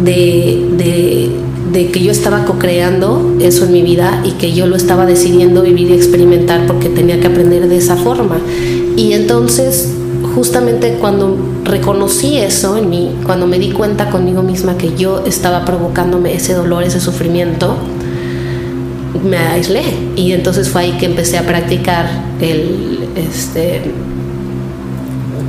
[0.00, 1.30] de, de,
[1.74, 5.62] de que yo estaba co-creando eso en mi vida y que yo lo estaba decidiendo
[5.62, 8.38] vivir y experimentar porque tenía que aprender de esa forma.
[8.96, 9.92] Y entonces,
[10.36, 15.64] justamente cuando reconocí eso en mí, cuando me di cuenta conmigo misma que yo estaba
[15.64, 17.74] provocándome ese dolor, ese sufrimiento,
[19.24, 19.82] me aislé
[20.14, 22.06] y entonces fue ahí que empecé a practicar
[22.40, 23.82] el este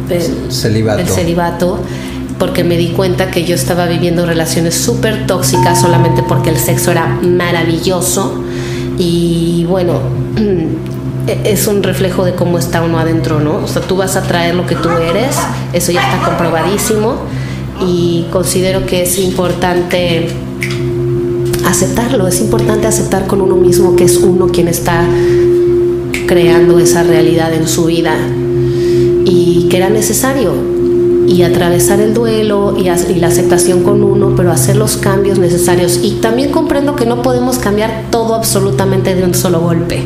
[0.10, 1.02] el celibato.
[1.02, 1.80] el celibato
[2.38, 6.92] porque me di cuenta que yo estaba viviendo relaciones súper tóxicas solamente porque el sexo
[6.92, 8.44] era maravilloso.
[8.98, 10.00] Y bueno
[11.44, 13.58] es un reflejo de cómo está uno adentro, ¿no?
[13.58, 15.36] O sea, tú vas a traer lo que tú eres,
[15.74, 17.16] eso ya está comprobadísimo.
[17.86, 20.28] Y considero que es importante
[21.66, 25.06] aceptarlo, es importante aceptar con uno mismo que es uno quien está
[26.26, 28.16] creando esa realidad en su vida.
[29.26, 30.75] Y que era necesario
[31.28, 36.00] y atravesar el duelo y, y, la aceptación con uno, pero hacer los cambios necesarios.
[36.02, 40.04] Y también comprendo que no podemos cambiar todo absolutamente de un solo golpe.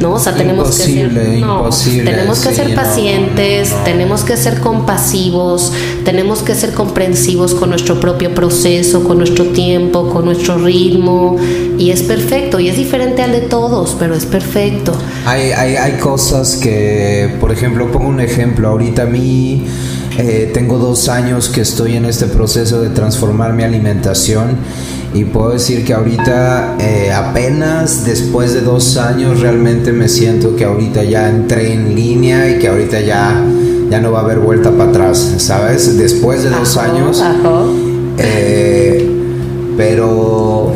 [0.00, 0.14] ¿no?
[0.14, 1.14] O sea, tenemos que ser,
[2.04, 5.72] tenemos que ser pacientes, tenemos que ser compasivos,
[6.04, 11.36] tenemos que ser comprensivos con nuestro propio proceso, con nuestro tiempo, con nuestro ritmo,
[11.78, 14.92] y es perfecto, y es diferente al de todos, pero es perfecto.
[15.26, 19.64] Hay, hay, hay cosas que, por ejemplo, pongo un ejemplo, ahorita a mí...
[20.16, 24.56] Eh, tengo dos años que estoy en este proceso de transformar mi alimentación
[25.12, 30.64] y puedo decir que ahorita eh, apenas después de dos años realmente me siento que
[30.64, 33.44] ahorita ya entré en línea y que ahorita ya,
[33.90, 35.96] ya no va a haber vuelta para atrás, ¿sabes?
[35.98, 37.22] Después de dos años.
[38.18, 39.10] Eh,
[39.76, 40.72] pero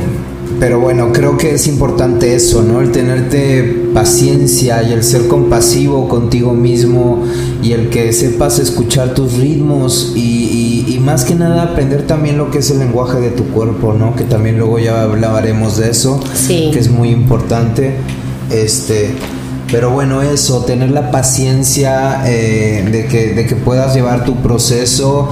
[0.61, 2.81] pero bueno, creo que es importante eso, ¿no?
[2.81, 7.25] El tenerte paciencia y el ser compasivo contigo mismo
[7.63, 12.51] y el que sepas escuchar tus ritmos y, y, más que nada aprender también lo
[12.51, 14.15] que es el lenguaje de tu cuerpo, ¿no?
[14.17, 16.71] Que también luego ya hablaremos de eso, sí.
[16.73, 17.95] que es muy importante.
[18.51, 19.15] Este,
[19.71, 25.29] pero bueno, eso, tener la paciencia eh, de, que, de que puedas llevar tu proceso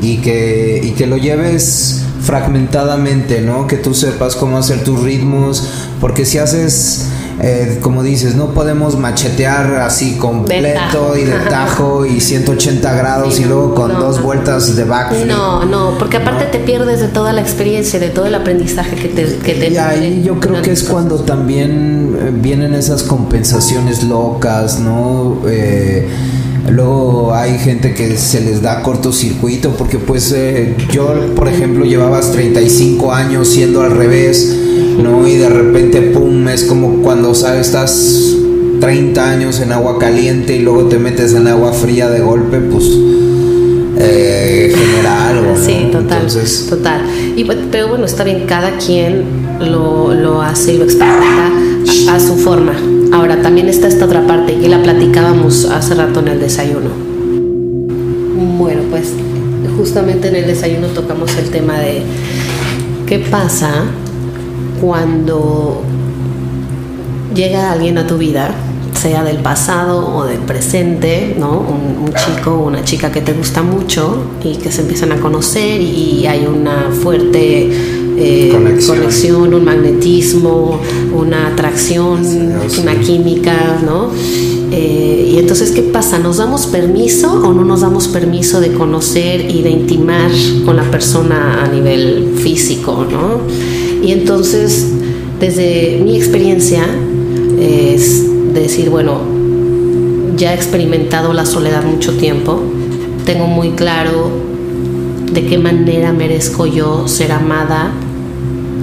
[0.00, 3.66] y que, y que lo lleves fragmentadamente, ¿no?
[3.66, 5.68] Que tú sepas cómo hacer tus ritmos,
[6.00, 7.08] porque si haces,
[7.42, 13.46] eh, como dices, no podemos machetear así completo y de tajo y 180 grados y
[13.46, 15.26] luego con dos vueltas de backflip.
[15.26, 19.08] No, no, porque aparte te pierdes de toda la experiencia, de todo el aprendizaje que
[19.08, 19.24] te...
[19.38, 24.78] Que te y ahí yo creo que es cuando también eh, vienen esas compensaciones locas,
[24.78, 25.42] ¿no?
[25.48, 26.08] Eh,
[26.70, 32.30] Luego hay gente que se les da cortocircuito porque pues eh, yo, por ejemplo, llevabas
[32.30, 34.56] 35 años siendo al revés,
[35.02, 35.26] ¿no?
[35.26, 37.66] Y de repente, ¡pum!, es como cuando, ¿sabes?
[37.66, 38.36] Estás
[38.80, 42.84] 30 años en agua caliente y luego te metes en agua fría de golpe, pues...
[44.02, 45.54] Eh, genera algo.
[45.56, 46.26] Sí, total.
[46.70, 47.02] total.
[47.36, 49.24] Y, pero bueno, está bien, cada quien
[49.60, 51.50] lo, lo hace y lo experimenta
[52.08, 52.72] a su forma.
[53.12, 56.90] Ahora, también está esta otra parte y la platicábamos hace rato en el desayuno.
[58.58, 59.12] Bueno, pues
[59.76, 62.02] justamente en el desayuno tocamos el tema de
[63.06, 63.84] qué pasa
[64.80, 65.82] cuando
[67.34, 68.52] llega alguien a tu vida,
[68.94, 71.58] sea del pasado o del presente, ¿no?
[71.60, 75.16] Un, un, chico o una chica que te gusta mucho y que se empiezan a
[75.16, 78.48] conocer y hay una fuerte eh,
[78.86, 79.54] conexión.
[79.54, 80.80] un magnetismo,
[81.14, 82.20] una atracción,
[82.80, 84.10] una química, ¿no?
[84.72, 86.18] Eh, y entonces, ¿qué pasa?
[86.18, 90.30] ¿Nos damos permiso o no nos damos permiso de conocer y de intimar
[90.64, 93.40] con la persona a nivel físico, ¿no?
[94.06, 94.86] Y entonces,
[95.40, 96.84] desde mi experiencia,
[97.58, 99.20] es decir, bueno,
[100.36, 102.60] ya he experimentado la soledad mucho tiempo,
[103.24, 104.30] tengo muy claro
[105.32, 107.92] de qué manera merezco yo ser amada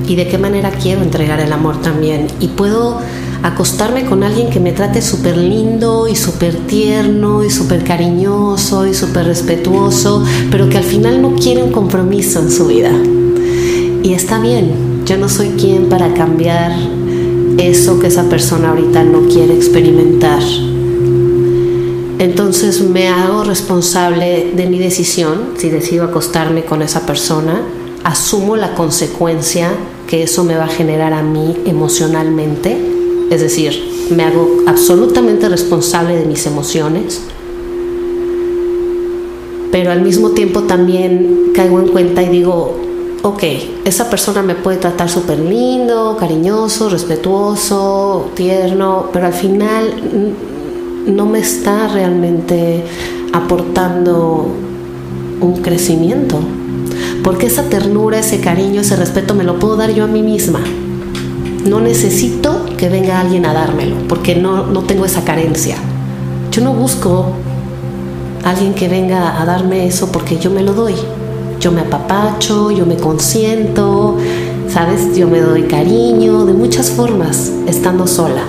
[0.08, 2.28] y de qué manera quiero entregar el amor también.
[2.40, 3.00] Y puedo
[3.44, 8.94] acostarme con alguien que me trate súper lindo y súper tierno y súper cariñoso y
[8.94, 12.92] súper respetuoso, pero que al final no quiere un compromiso en su vida.
[14.04, 16.72] Y está bien, yo no soy quien para cambiar
[17.58, 20.42] eso que esa persona ahorita no quiere experimentar.
[22.20, 27.62] Entonces me hago responsable de mi decisión, si decido acostarme con esa persona,
[28.04, 29.72] asumo la consecuencia
[30.08, 32.78] que eso me va a generar a mí emocionalmente,
[33.30, 37.22] es decir, me hago absolutamente responsable de mis emociones,
[39.72, 42.78] pero al mismo tiempo también caigo en cuenta y digo,
[43.22, 43.44] ok,
[43.84, 49.94] esa persona me puede tratar súper lindo, cariñoso, respetuoso, tierno, pero al final
[51.06, 52.84] no me está realmente
[53.34, 54.48] aportando
[55.42, 56.40] un crecimiento
[57.28, 60.62] porque esa ternura, ese cariño, ese respeto me lo puedo dar yo a mí misma.
[61.66, 65.76] No necesito que venga alguien a dármelo, porque no, no tengo esa carencia.
[66.52, 67.34] Yo no busco
[68.46, 70.96] alguien que venga a darme eso porque yo me lo doy.
[71.60, 74.16] Yo me apapacho, yo me consiento,
[74.70, 75.18] ¿sabes?
[75.18, 78.44] Yo me doy cariño de muchas formas estando sola.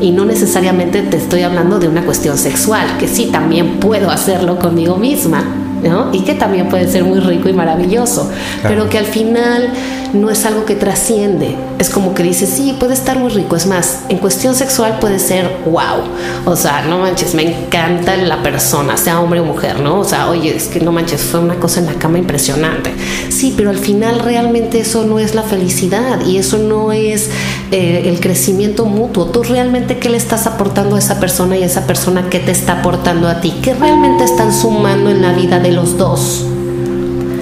[0.00, 4.60] Y no necesariamente te estoy hablando de una cuestión sexual, que sí también puedo hacerlo
[4.60, 5.42] conmigo misma,
[5.82, 6.10] ¿no?
[6.12, 8.30] Y que también puede ser muy rico y maravilloso,
[8.62, 9.72] pero que al final
[10.12, 11.56] no es algo que trasciende.
[11.78, 13.56] Es como que dices, sí, puede estar muy rico.
[13.56, 16.02] Es más, en cuestión sexual puede ser wow.
[16.44, 20.00] O sea, no manches, me encanta la persona, sea hombre o mujer, ¿no?
[20.00, 22.92] O sea, oye, es que no manches, fue una cosa en la cama impresionante.
[23.28, 27.30] Sí, pero al final realmente eso no es la felicidad y eso no es
[27.70, 29.26] eh, el crecimiento mutuo.
[29.26, 32.80] Tú realmente qué le estás aportando a esa persona y esa persona qué te está
[32.80, 33.54] aportando a ti.
[33.62, 36.46] ¿Qué realmente están sumando en la vida de los dos?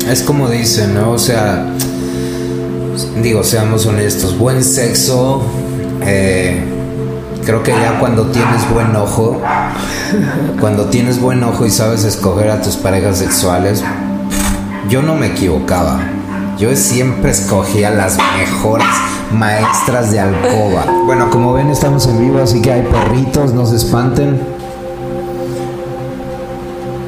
[0.08, 1.12] Es como dicen, ¿no?
[1.12, 1.72] O sea,
[3.22, 5.42] digo, seamos honestos, buen sexo,
[6.02, 6.62] eh,
[7.44, 9.40] creo que ya cuando tienes buen ojo,
[10.60, 13.82] cuando tienes buen ojo y sabes escoger a tus parejas sexuales,
[14.88, 16.00] yo no me equivocaba.
[16.58, 18.86] Yo siempre escogía las mejores
[19.32, 20.84] maestras de alcoba.
[21.06, 24.38] Bueno, como ven estamos en vivo, así que hay perritos, no se espanten.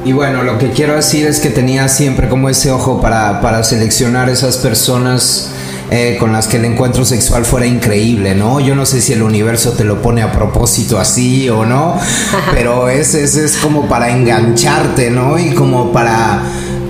[0.05, 3.63] Y bueno, lo que quiero decir es que tenía siempre como ese ojo para, para
[3.63, 5.52] seleccionar esas personas
[5.95, 8.59] eh, con las que el encuentro sexual fuera increíble, ¿no?
[8.59, 11.99] Yo no sé si el universo te lo pone a propósito así o no,
[12.51, 15.37] pero es, es, es como para engancharte, ¿no?
[15.37, 16.41] Y como para,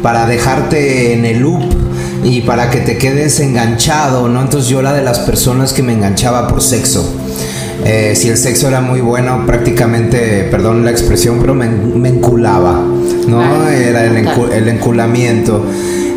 [0.02, 1.64] para dejarte en el loop
[2.24, 4.40] y para que te quedes enganchado, ¿no?
[4.40, 7.06] Entonces yo era de las personas que me enganchaba por sexo.
[7.84, 12.82] Eh, si el sexo era muy bueno, prácticamente, perdón la expresión, pero me, me enculaba,
[13.28, 13.68] ¿no?
[13.68, 15.66] Era el, el enculamiento.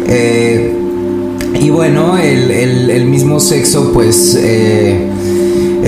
[0.07, 0.76] Eh,
[1.61, 2.50] y bueno, el,
[2.90, 4.98] el, mismo sexo pues eh,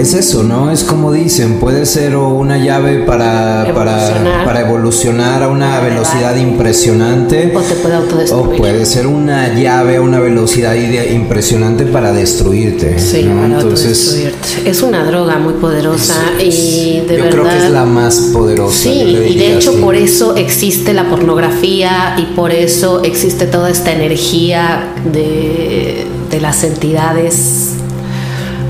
[0.01, 0.71] es eso, ¿no?
[0.71, 7.53] Es como dicen, puede ser una llave para evolucionar, para, evolucionar a una velocidad impresionante.
[7.55, 8.47] O te puede autodestruir.
[8.47, 12.99] O puede ser una llave a una velocidad impresionante para destruirte.
[12.99, 14.33] Sí, para Entonces,
[14.65, 18.83] Es una droga muy poderosa y de yo creo que es la más poderosa.
[18.83, 23.93] Sí, y de hecho por eso existe la pornografía y por eso existe toda esta
[23.93, 27.78] energía de, de las entidades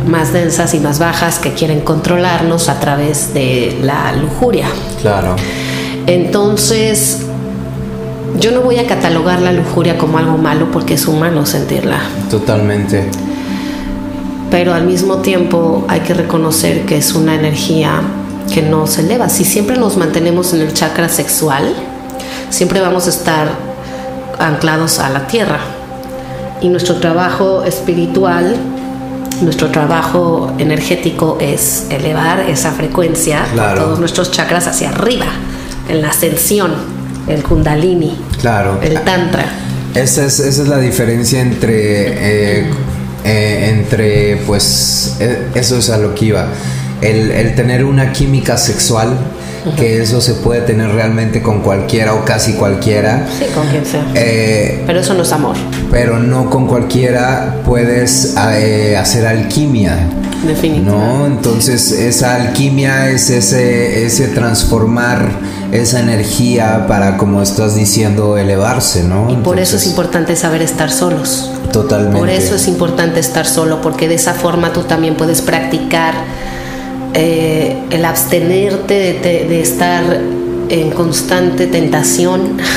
[0.09, 4.67] más densas y más bajas que quieren controlarnos a través de la lujuria.
[5.01, 5.37] Claro.
[6.07, 7.27] Entonces,
[8.41, 12.01] yo no voy a catalogar la lujuria como algo malo porque es humano sentirla.
[12.31, 13.05] Totalmente.
[14.51, 18.01] Pero al mismo tiempo hay que reconocer que es una energía
[18.53, 19.29] que no se eleva.
[19.29, 21.75] Si siempre nos mantenemos en el chakra sexual,
[22.49, 23.49] siempre vamos a estar
[24.39, 25.61] anclados a la tierra.
[26.61, 28.57] Y nuestro trabajo espiritual
[29.43, 35.27] nuestro trabajo energético es elevar esa frecuencia todos nuestros chakras hacia arriba,
[35.89, 36.73] en la ascensión,
[37.27, 38.81] el kundalini, claro.
[38.83, 39.45] el tantra.
[39.95, 42.71] Esa es, esa es la diferencia entre, eh,
[43.25, 46.47] eh, entre, pues, eh, eso es a lo que iba.
[47.01, 49.17] El, el tener una química sexual
[49.77, 53.27] que eso se puede tener realmente con cualquiera o casi cualquiera.
[53.39, 54.07] Sí, con quien sea.
[54.15, 55.57] Eh, pero eso no es amor.
[55.91, 59.97] Pero no con cualquiera puedes eh, hacer alquimia.
[60.47, 61.19] Definitivamente.
[61.19, 61.27] ¿No?
[61.27, 65.31] Entonces esa alquimia es ese, ese transformar
[65.73, 69.31] esa energía para, como estás diciendo, elevarse, ¿no?
[69.31, 71.51] Y por eso es importante saber estar solos.
[71.73, 72.19] Totalmente.
[72.19, 76.15] Por eso es importante estar solo, porque de esa forma tú también puedes practicar
[77.15, 80.03] eh, el abstenerte de, estar
[80.69, 82.59] en constante tentación.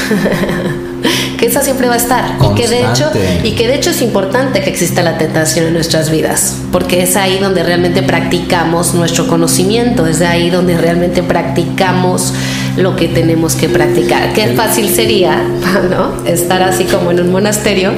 [1.38, 3.10] que esa siempre va a estar y que de hecho
[3.44, 7.16] y que de hecho es importante que exista la tentación en nuestras vidas porque es
[7.16, 12.36] ahí donde realmente practicamos nuestro conocimiento es ahí donde realmente practicamos
[12.78, 15.42] lo que tenemos que practicar qué fácil sería
[15.90, 16.24] ¿no?
[16.28, 17.92] estar así como en un monasterio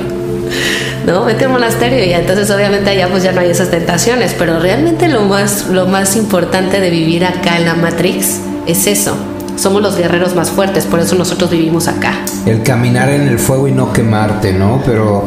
[1.06, 1.26] ¿no?
[1.26, 5.08] Vete al monasterio y entonces obviamente allá pues ya no hay esas tentaciones, pero realmente
[5.08, 9.16] lo más, lo más importante de vivir acá en la Matrix es eso.
[9.58, 12.14] Somos los guerreros más fuertes, por eso nosotros vivimos acá.
[12.45, 14.82] El caminar en el fuego y no quemarte, ¿no?
[14.86, 15.26] Pero...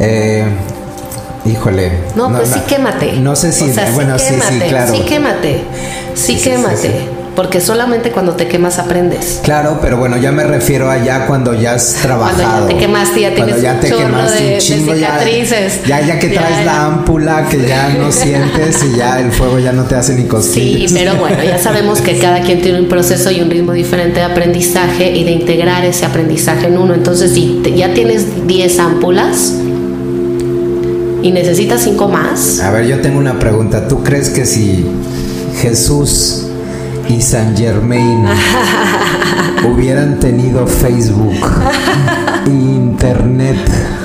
[0.00, 0.44] Eh,
[1.44, 1.92] híjole.
[2.14, 3.12] No, pues sí quémate.
[3.14, 3.70] No sé si...
[3.94, 4.94] bueno, sí, sí, claro.
[4.94, 5.64] Sí quémate.
[6.14, 9.38] Sí, quémate porque solamente cuando te quemas aprendes.
[9.44, 12.42] Claro, pero bueno, ya me refiero a ya cuando ya has trabajado.
[12.42, 15.84] Cuando ya te quemaste, ya tienes ya te quemaste de, un chingo, cicatrices.
[15.86, 19.70] Ya, ya, que traes la ámpula, que ya no sientes y ya el fuego ya
[19.70, 20.90] no te hace ni cosquillas.
[20.90, 24.18] Sí, pero bueno, ya sabemos que cada quien tiene un proceso y un ritmo diferente
[24.18, 26.92] de aprendizaje y de integrar ese aprendizaje en uno.
[26.92, 29.54] Entonces, si ya tienes 10 ámpulas,
[31.22, 32.58] y necesitas cinco más.
[32.58, 33.86] A ver, yo tengo una pregunta.
[33.86, 34.84] ¿Tú crees que si
[35.60, 36.47] Jesús
[37.08, 38.26] y San Germain
[39.64, 41.34] hubieran tenido Facebook,
[42.46, 43.56] Internet,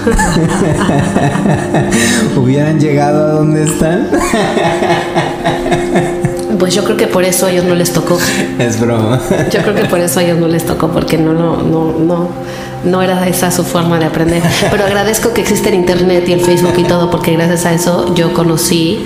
[2.37, 4.07] hubieran llegado a donde están.
[6.59, 8.17] Pues yo creo que por eso a ellos no les tocó.
[8.59, 9.19] Es broma.
[9.51, 12.29] Yo creo que por eso a ellos no les tocó, porque no, no, no, no,
[12.85, 14.41] no era esa su forma de aprender.
[14.71, 18.13] Pero agradezco que existe el internet y el Facebook y todo, porque gracias a eso
[18.15, 19.05] yo conocí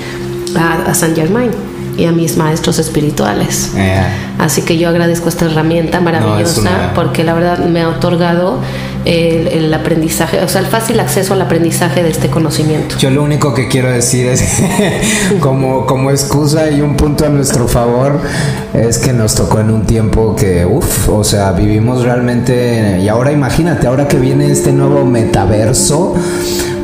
[0.56, 1.50] a, a Saint Germain
[1.98, 3.74] y a mis maestros espirituales.
[3.74, 4.14] Yeah.
[4.40, 8.60] Así que yo agradezco esta herramienta maravillosa una- porque la verdad me ha otorgado
[9.06, 12.98] el, el aprendizaje, o sea, el fácil acceso al aprendizaje de este conocimiento.
[13.00, 14.44] Yo lo único que quiero decir es
[15.40, 18.20] como, como excusa y un punto a nuestro favor
[18.74, 23.32] es que nos tocó en un tiempo que, uff, o sea, vivimos realmente, y ahora
[23.32, 26.14] imagínate, ahora que viene este nuevo metaverso,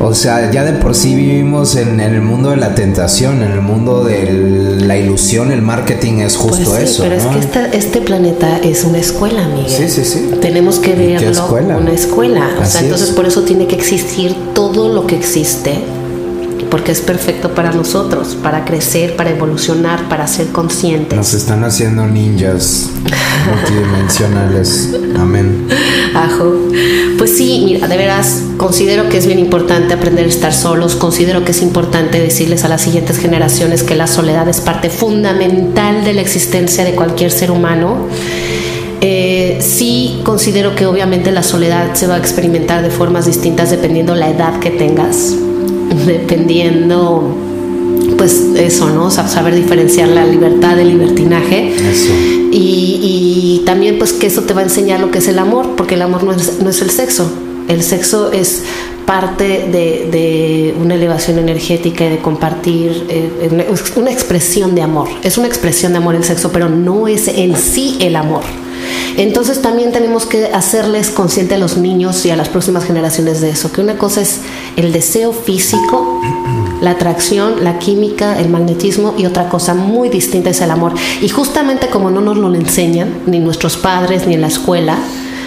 [0.00, 3.52] o sea, ya de por sí vivimos en, en el mundo de la tentación, en
[3.52, 7.02] el mundo de la ilusión, el marketing es justo Pues sí, eso.
[7.04, 7.30] pero ¿no?
[7.30, 9.70] es que esta- este planeta es una escuela, Miguel.
[9.70, 10.30] Sí, sí, sí.
[10.40, 11.74] Tenemos que ¿Y qué verlo escuela?
[11.74, 12.50] como una escuela.
[12.58, 13.14] O Así sea, entonces es.
[13.14, 15.78] por eso tiene que existir todo lo que existe,
[16.70, 21.16] porque es perfecto para nosotros, para crecer, para evolucionar, para ser conscientes.
[21.16, 22.90] Nos están haciendo ninjas
[23.48, 24.90] multidimensionales.
[25.18, 25.66] Amén.
[27.18, 31.44] Pues sí, mira, de veras considero que es bien importante aprender a estar solos, considero
[31.44, 36.12] que es importante decirles a las siguientes generaciones que la soledad es parte fundamental de
[36.14, 38.06] la existencia de cualquier ser humano.
[39.00, 44.14] Eh, sí considero que obviamente la soledad se va a experimentar de formas distintas dependiendo
[44.14, 45.34] la edad que tengas,
[46.06, 47.36] dependiendo
[48.16, 49.10] pues eso, ¿no?
[49.10, 51.74] Sa- Saber diferenciar la libertad del libertinaje.
[51.74, 52.12] Eso.
[52.54, 55.74] Y, y también pues que eso te va a enseñar lo que es el amor,
[55.76, 57.28] porque el amor no es, no es el sexo.
[57.66, 58.62] El sexo es
[59.06, 64.82] parte de, de una elevación energética y de compartir, eh, una, es una expresión de
[64.82, 65.08] amor.
[65.24, 68.44] Es una expresión de amor el sexo, pero no es en sí el amor.
[69.16, 73.50] Entonces también tenemos que hacerles consciente a los niños y a las próximas generaciones de
[73.50, 74.40] eso, que una cosa es
[74.76, 76.20] el deseo físico,
[76.80, 80.92] la atracción, la química, el magnetismo y otra cosa muy distinta es el amor.
[81.22, 84.98] Y justamente como no nos lo enseñan, ni nuestros padres, ni en la escuela,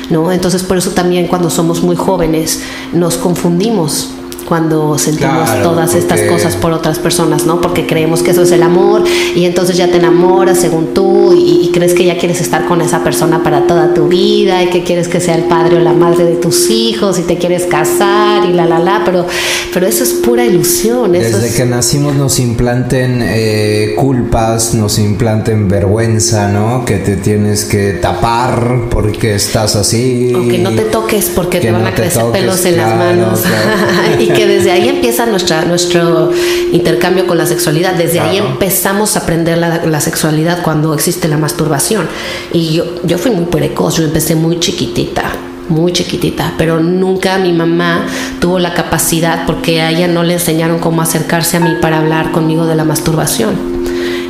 [0.09, 0.31] ¿no?
[0.31, 2.61] Entonces por eso también cuando somos muy jóvenes
[2.93, 4.09] nos confundimos
[4.47, 7.61] cuando sentimos Claro, todas estas cosas por otras personas, ¿no?
[7.61, 9.03] Porque creemos que eso es el amor
[9.35, 12.81] y entonces ya te enamoras según tú y, y crees que ya quieres estar con
[12.81, 15.93] esa persona para toda tu vida y que quieres que sea el padre o la
[15.93, 19.25] madre de tus hijos y te quieres casar y la la la, pero
[19.73, 24.97] pero eso es pura ilusión, eso Desde es que nacimos nos implanten eh, culpas, nos
[24.99, 26.85] implanten vergüenza, ¿no?
[26.85, 30.33] Que te tienes que tapar porque estás así.
[30.33, 32.77] o que no te toques porque Que te van no a crecer toques, pelos en
[32.77, 34.19] las manos claro.
[34.21, 36.31] y que desde ahí empieza nuestra, nuestro
[36.71, 38.51] intercambio con la sexualidad, desde ahí Claro.
[38.53, 42.07] empezamos a aprender la, la sexualidad cuando existe la masturbación
[42.53, 45.23] y yo, yo fui muy precoz, yo empecé muy chiquitita
[45.69, 48.05] muy chiquitita, pero nunca mi mamá
[48.39, 52.31] tuvo la capacidad porque a ella no le enseñaron cómo acercarse a mí para hablar
[52.31, 53.55] conmigo de la masturbación.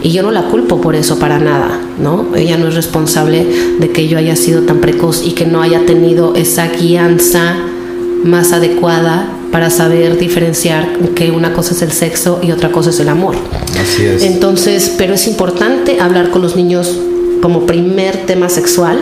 [0.02, 2.36] Y yo no la culpo por eso para nada, ¿no?
[2.36, 3.46] Ella no es responsable
[3.80, 7.56] de que yo haya sido tan precoz y que no haya tenido esa guianza
[8.24, 9.28] más adecuada
[9.58, 13.34] para saber diferenciar que una cosa es el sexo y otra cosa es el amor.
[13.82, 14.22] Así es.
[14.22, 16.96] Entonces, pero es importante hablar con los niños
[17.42, 19.02] como primer tema sexual,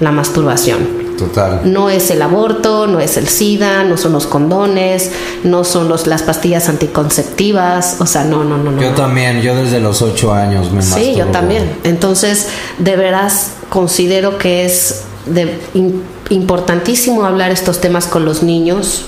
[0.00, 0.80] la masturbación.
[1.16, 1.60] Total.
[1.66, 5.12] No es el aborto, no es el SIDA, no son los condones,
[5.44, 8.82] no son los, las pastillas anticonceptivas, o sea, no, no, no, no.
[8.82, 11.62] Yo también, yo desde los ocho años me Sí, yo también.
[11.84, 12.48] Entonces,
[12.80, 16.00] de veras considero que es de- im-
[16.30, 19.04] importantísimo hablar estos temas con los niños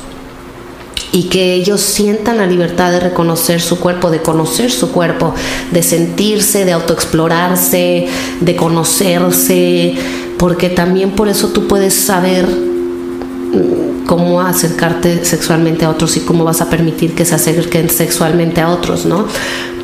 [1.15, 5.33] y que ellos sientan la libertad de reconocer su cuerpo, de conocer su cuerpo,
[5.71, 8.09] de sentirse, de autoexplorarse,
[8.41, 9.95] de conocerse,
[10.39, 16.43] porque también por eso tú puedes saber mm, cómo acercarte sexualmente a otros y cómo
[16.43, 19.29] vas a permitir que se acerquen sexualmente a otros, ¿no?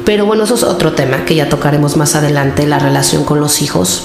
[0.04, 3.62] Pero bueno, eso es otro tema que ya tocaremos más adelante, la relación con los
[3.62, 4.02] hijos.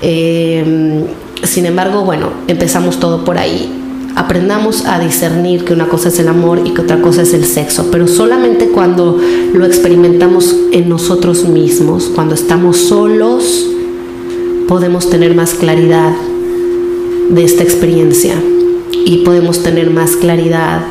[0.00, 1.04] Eh,
[1.42, 3.85] sin embargo, bueno, empezamos todo por ahí.
[4.16, 7.44] Aprendamos a discernir que una cosa es el amor y que otra cosa es el
[7.44, 9.20] sexo, pero solamente cuando
[9.52, 13.66] lo experimentamos en nosotros mismos, cuando estamos solos,
[14.68, 16.14] podemos tener más claridad
[17.28, 18.34] de esta experiencia
[19.04, 20.86] y podemos tener más claridad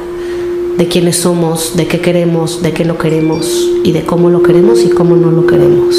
[0.77, 4.83] de quiénes somos, de qué queremos, de qué no queremos y de cómo lo queremos
[4.83, 5.95] y cómo no lo queremos.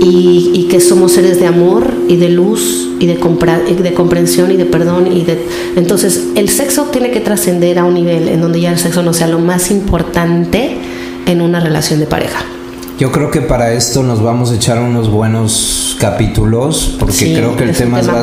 [0.00, 3.92] Y, y que somos seres de amor y de luz y de, compra- y de
[3.94, 5.44] comprensión y de perdón y de
[5.76, 9.12] entonces el sexo tiene que trascender a un nivel en donde ya el sexo no
[9.12, 10.76] sea lo más importante
[11.26, 12.44] en una relación de pareja.
[12.98, 17.56] Yo creo que para esto nos vamos a echar unos buenos capítulos porque Sí, creo
[17.56, 18.22] que el tema, tema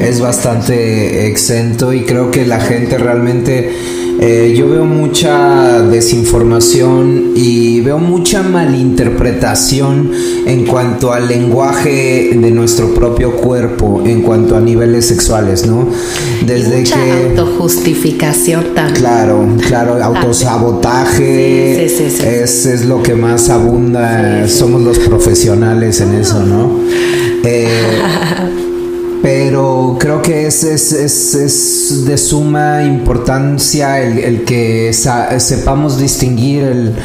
[0.00, 3.72] es bastante exento y creo que la gente realmente
[4.20, 10.10] eh, yo veo mucha desinformación y veo mucha malinterpretación
[10.46, 15.88] en cuanto al lenguaje de nuestro propio cuerpo en cuanto a niveles sexuales, ¿no?
[16.46, 18.96] Desde Mucha que autojustificación también.
[18.96, 22.26] Claro, claro, autosabotaje Sí, sí, sí.
[22.26, 26.80] Es, es lo que más abunda, somos los profesionales en eso, ¿no?
[27.44, 27.66] Eh,
[29.22, 36.64] pero creo que es, es, es, es de suma importancia el, el que sepamos distinguir
[36.64, 36.96] el,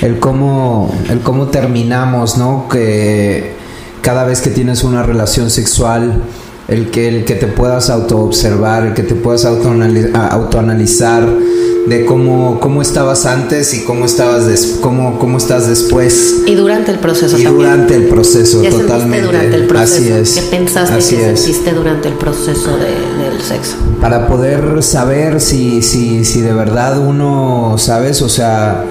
[0.00, 2.68] el, cómo, el cómo terminamos, ¿no?
[2.68, 3.54] Que
[4.02, 6.24] cada vez que tienes una relación sexual,
[6.66, 11.28] el que, el que te puedas autoobservar, el que te puedas autoanalizar
[11.90, 16.92] de cómo, cómo estabas antes y cómo estabas des- cómo, cómo estás después Y durante
[16.92, 17.56] el proceso y también.
[17.68, 19.96] durante el proceso ¿Qué totalmente durante el proceso?
[19.96, 21.40] así es ¿Qué pensaste así que es.
[21.40, 23.74] sentiste durante el proceso de- del sexo?
[24.00, 28.22] para poder saber si, si, si de verdad uno, ¿sabes?
[28.22, 28.84] O sea,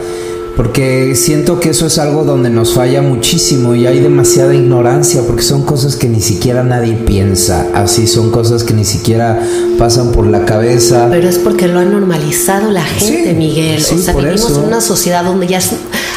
[0.59, 5.41] porque siento que eso es algo donde nos falla muchísimo y hay demasiada ignorancia, porque
[5.41, 9.39] son cosas que ni siquiera nadie piensa, así son cosas que ni siquiera
[9.77, 11.07] pasan por la cabeza.
[11.09, 13.81] Pero es porque lo ha normalizado la gente, Sí, Miguel.
[13.81, 14.59] sí, o sea, por vivimos eso.
[14.59, 15.69] en una sociedad donde ya es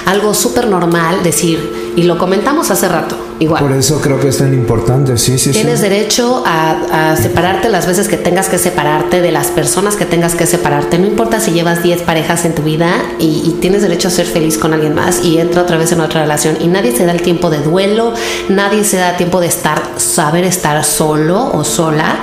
[0.06, 3.62] algo súper normal decir, y lo comentamos hace rato, igual.
[3.62, 5.88] Por eso creo que es tan importante, sí, sí, Tienes sí.
[5.88, 10.34] derecho a, a separarte las veces que tengas que separarte de las personas que tengas
[10.34, 10.98] que separarte.
[10.98, 14.26] No importa si llevas 10 parejas en tu vida y, y tienes derecho a ser
[14.26, 16.56] feliz con alguien más y entra otra vez en otra relación.
[16.60, 18.14] Y nadie se da el tiempo de duelo,
[18.48, 22.16] nadie se da tiempo de estar, saber estar solo o sola.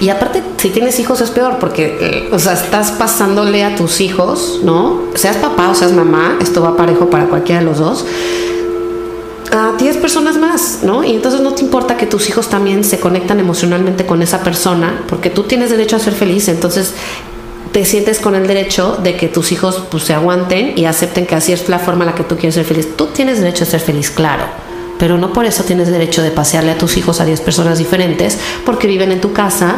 [0.00, 4.00] Y aparte, si tienes hijos es peor porque, eh, o sea, estás pasándole a tus
[4.00, 5.02] hijos, ¿no?
[5.16, 8.04] Seas papá o seas mamá, esto va parejo para cualquiera de los dos
[9.50, 11.02] a 10 personas más, ¿no?
[11.02, 15.02] Y entonces no te importa que tus hijos también se conectan emocionalmente con esa persona,
[15.08, 16.94] porque tú tienes derecho a ser feliz, entonces
[17.72, 21.34] te sientes con el derecho de que tus hijos pues, se aguanten y acepten que
[21.34, 22.96] así es la forma en la que tú quieres ser feliz.
[22.96, 24.44] Tú tienes derecho a ser feliz, claro,
[25.00, 28.38] pero no por eso tienes derecho de pasearle a tus hijos a 10 personas diferentes
[28.64, 29.74] porque viven en tu casa,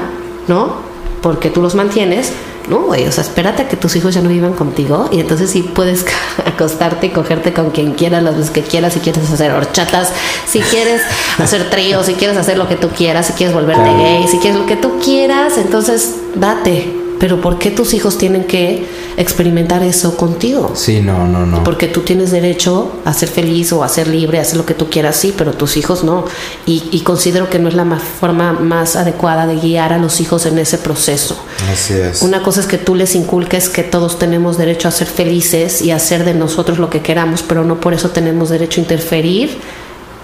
[0.48, 0.74] ¿no?
[1.22, 2.32] Porque tú los mantienes.
[2.68, 5.50] No, güey, o sea, espérate a que tus hijos ya no vivan contigo y entonces
[5.50, 6.06] sí puedes
[6.46, 10.12] acostarte y cogerte con quien quieras, las veces que quieras, si quieres hacer horchatas,
[10.46, 11.02] si quieres
[11.38, 14.58] hacer tríos, si quieres hacer lo que tú quieras, si quieres volverte gay, si quieres
[14.58, 17.03] lo que tú quieras, entonces date.
[17.24, 18.84] Pero ¿por qué tus hijos tienen que
[19.16, 20.72] experimentar eso contigo?
[20.74, 21.64] Sí, no, no, no.
[21.64, 24.74] Porque tú tienes derecho a ser feliz o a ser libre, a hacer lo que
[24.74, 26.26] tú quieras, sí, pero tus hijos no.
[26.66, 30.20] Y, y considero que no es la ma- forma más adecuada de guiar a los
[30.20, 31.34] hijos en ese proceso.
[31.72, 32.20] Así es.
[32.20, 35.92] Una cosa es que tú les inculques que todos tenemos derecho a ser felices y
[35.92, 39.56] a hacer de nosotros lo que queramos, pero no por eso tenemos derecho a interferir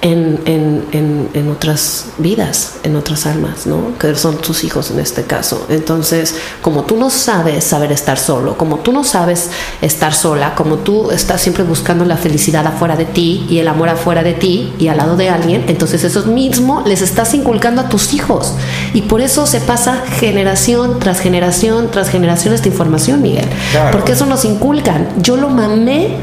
[0.02, 3.98] en, en- en- en otras vidas, en otras almas, ¿no?
[3.98, 5.66] Que son tus hijos en este caso.
[5.68, 9.50] Entonces, como tú no sabes saber estar solo, como tú no sabes
[9.82, 13.90] estar sola, como tú estás siempre buscando la felicidad afuera de ti y el amor
[13.90, 17.88] afuera de ti y al lado de alguien, entonces eso mismo les estás inculcando a
[17.90, 18.54] tus hijos.
[18.94, 23.46] Y por eso se pasa generación tras generación tras generación esta información, Miguel.
[23.72, 23.90] Claro.
[23.92, 25.08] Porque eso nos inculcan.
[25.22, 26.16] Yo lo mamé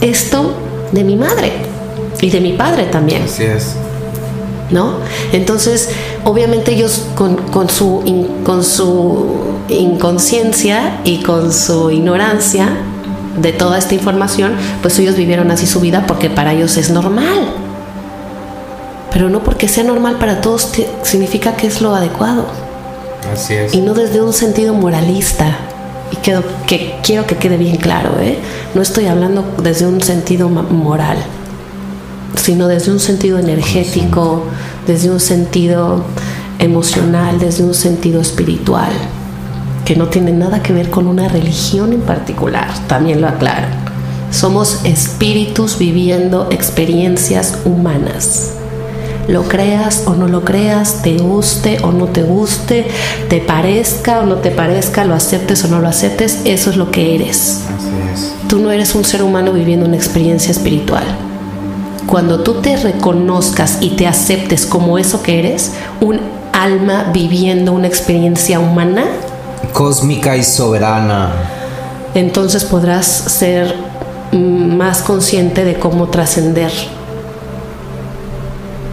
[0.00, 0.54] esto
[0.92, 1.52] de mi madre
[2.22, 3.24] y de mi padre también.
[3.24, 3.74] Así es.
[4.70, 4.94] ¿no?
[5.32, 5.90] Entonces,
[6.24, 9.26] obviamente ellos con, con su, in- con su
[9.68, 12.70] inconsciencia y con su ignorancia
[13.38, 17.52] de toda esta información, pues ellos vivieron así su vida porque para ellos es normal.
[19.12, 20.70] Pero no porque sea normal para todos
[21.02, 22.46] significa que es lo adecuado
[23.30, 23.74] Así es.
[23.74, 25.54] y no desde un sentido moralista.
[26.12, 28.38] Y quedo- que quiero que quede bien claro, ¿eh?
[28.74, 31.16] No estoy hablando desde un sentido moral,
[32.36, 34.44] sino desde un sentido energético,
[34.86, 36.04] desde un sentido
[36.58, 38.92] emocional, desde un sentido espiritual,
[39.84, 43.66] que no tiene nada que ver con una religión en particular, también lo aclaro.
[44.30, 48.54] Somos espíritus viviendo experiencias humanas
[49.28, 52.86] lo creas o no lo creas, te guste o no te guste,
[53.28, 56.90] te parezca o no te parezca, lo aceptes o no lo aceptes, eso es lo
[56.90, 57.62] que eres.
[57.68, 58.34] Así es.
[58.48, 61.04] Tú no eres un ser humano viviendo una experiencia espiritual.
[62.12, 66.20] Cuando tú te reconozcas y te aceptes como eso que eres, un
[66.52, 69.04] alma viviendo una experiencia humana,
[69.72, 71.30] Cósmica y soberana.
[72.14, 73.74] entonces podrás ser
[74.32, 76.70] más consciente de cómo trascender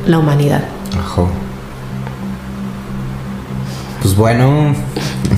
[0.08, 0.62] la humanidad.
[0.98, 1.28] Ajo.
[4.02, 4.74] Pues bueno,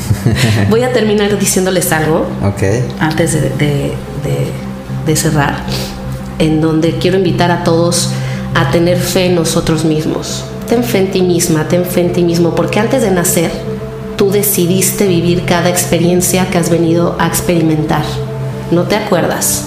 [0.70, 2.62] Voy a terminar diciéndoles algo ok.
[3.00, 4.52] antes de, de- de-
[5.08, 5.56] de cerrar.
[6.40, 8.10] En donde quiero invitar a todos
[8.54, 10.44] a tener fe en nosotros mismos.
[10.68, 13.52] Ten fe en ti misma, ten fe en ti mismo, porque antes de nacer
[14.18, 18.04] tú decidiste vivir cada experiencia que has venido a experimentar.
[18.70, 19.66] No te acuerdas,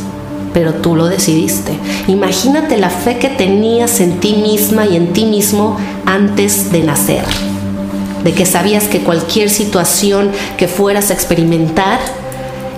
[0.52, 1.72] pero tú lo decidiste.
[2.06, 7.24] Imagínate la fe que tenías en ti misma y en ti mismo antes de nacer.
[8.22, 11.98] De que sabías que cualquier situación que fueras a experimentar,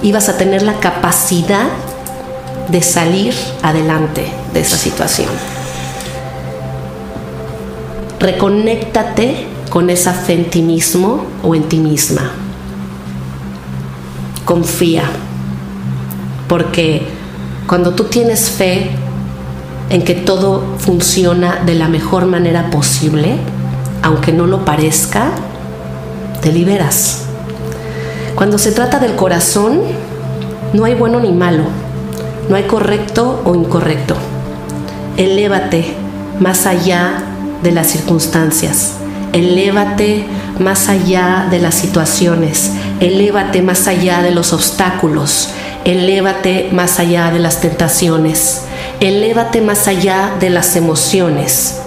[0.02, 1.68] ibas a tener la capacidad
[2.68, 5.28] de salir adelante de esa situación.
[8.18, 12.32] Reconéctate con esa fe en ti mismo o en ti misma.
[14.44, 15.04] Confía,
[16.48, 17.06] porque
[17.66, 18.90] cuando tú tienes fe
[19.90, 23.36] en que todo funciona de la mejor manera posible,
[24.02, 25.30] aunque no lo parezca,
[26.40, 27.24] te liberas.
[28.34, 29.80] Cuando se trata del corazón,
[30.72, 31.64] no hay bueno ni malo,
[32.48, 34.16] no hay correcto o incorrecto.
[35.16, 35.94] Elévate
[36.40, 37.22] más allá
[37.62, 38.92] de las circunstancias,
[39.32, 40.26] elévate
[40.58, 45.50] más allá de las situaciones, elévate más allá de los obstáculos,
[45.86, 48.62] Elévate más allá de las tentaciones.
[48.98, 51.78] Elévate más allá de las emociones.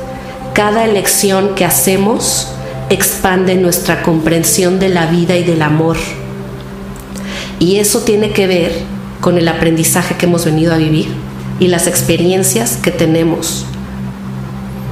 [0.54, 2.48] Cada elección que hacemos
[2.90, 5.98] expande nuestra comprensión de la vida y del amor.
[7.60, 8.72] Y eso tiene que ver
[9.22, 11.14] con el aprendizaje que hemos venido a vivir
[11.60, 13.66] y las experiencias que tenemos.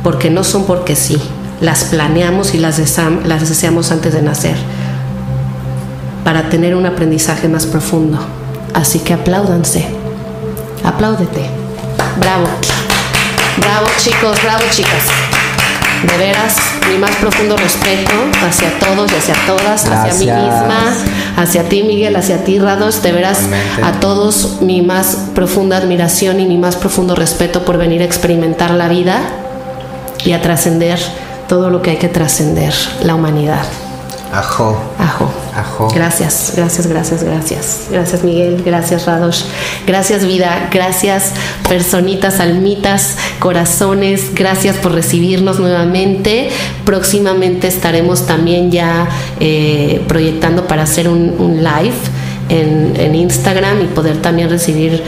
[0.03, 1.17] Porque no son porque sí,
[1.61, 4.55] las planeamos y las, deseamos antes de nacer
[6.23, 8.19] para tener un aprendizaje más profundo.
[8.73, 9.87] Así que apláudanse.
[10.83, 11.49] Apláudete.
[12.19, 12.47] Bravo.
[13.61, 15.36] Bravo chicos, bravo chicas.
[16.03, 16.55] De veras,
[16.91, 18.11] mi más profundo respeto
[18.45, 20.95] hacia todos y hacia todas, hacia mí misma,
[21.37, 23.39] hacia ti Miguel, hacia ti Rados, de veras
[23.83, 28.71] a todos mi más profunda admiración y mi más profundo respeto por venir a experimentar
[28.71, 29.21] la vida
[30.23, 30.99] y a trascender
[31.47, 33.65] todo lo que hay que trascender, la humanidad.
[34.31, 34.77] Ajo.
[34.99, 35.31] Ajo.
[35.55, 35.87] Ajo.
[35.93, 37.87] Gracias, gracias, gracias, gracias.
[37.89, 39.43] Gracias Miguel, gracias Radosh.
[39.87, 41.31] Gracias vida, gracias
[41.67, 44.35] personitas, almitas, corazones.
[44.35, 46.49] Gracias por recibirnos nuevamente.
[46.85, 49.07] Próximamente estaremos también ya
[49.39, 51.95] eh, proyectando para hacer un, un live
[52.49, 55.01] en, Instagram y poder también recibir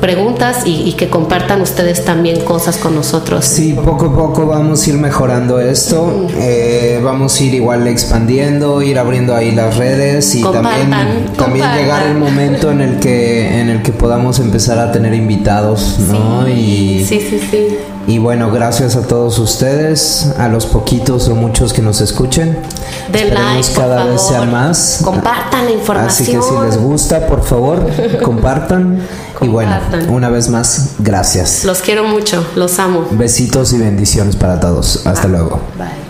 [0.00, 3.44] preguntas y, que compartan ustedes también cosas con nosotros.
[3.44, 8.82] Sí, poco a poco vamos a ir mejorando esto, eh, vamos a ir igual expandiendo,
[8.82, 10.90] ir abriendo ahí las redes y también,
[11.36, 15.98] también llegar el momento en el que en el que podamos empezar a tener invitados,
[16.00, 16.48] ¿no?
[16.48, 17.89] y, sí, sí, sí.
[18.06, 22.58] Y bueno, gracias a todos ustedes, a los poquitos o muchos que nos escuchen.
[23.12, 25.00] De like, cada vez sea más.
[25.04, 26.08] Compartan la información.
[26.08, 27.86] Así que si les gusta, por favor,
[28.24, 29.00] compartan.
[29.40, 29.78] Y bueno,
[30.08, 31.64] una vez más, gracias.
[31.64, 33.06] Los quiero mucho, los amo.
[33.12, 35.06] Besitos y bendiciones para todos.
[35.06, 35.60] Hasta luego.
[35.78, 36.09] Bye.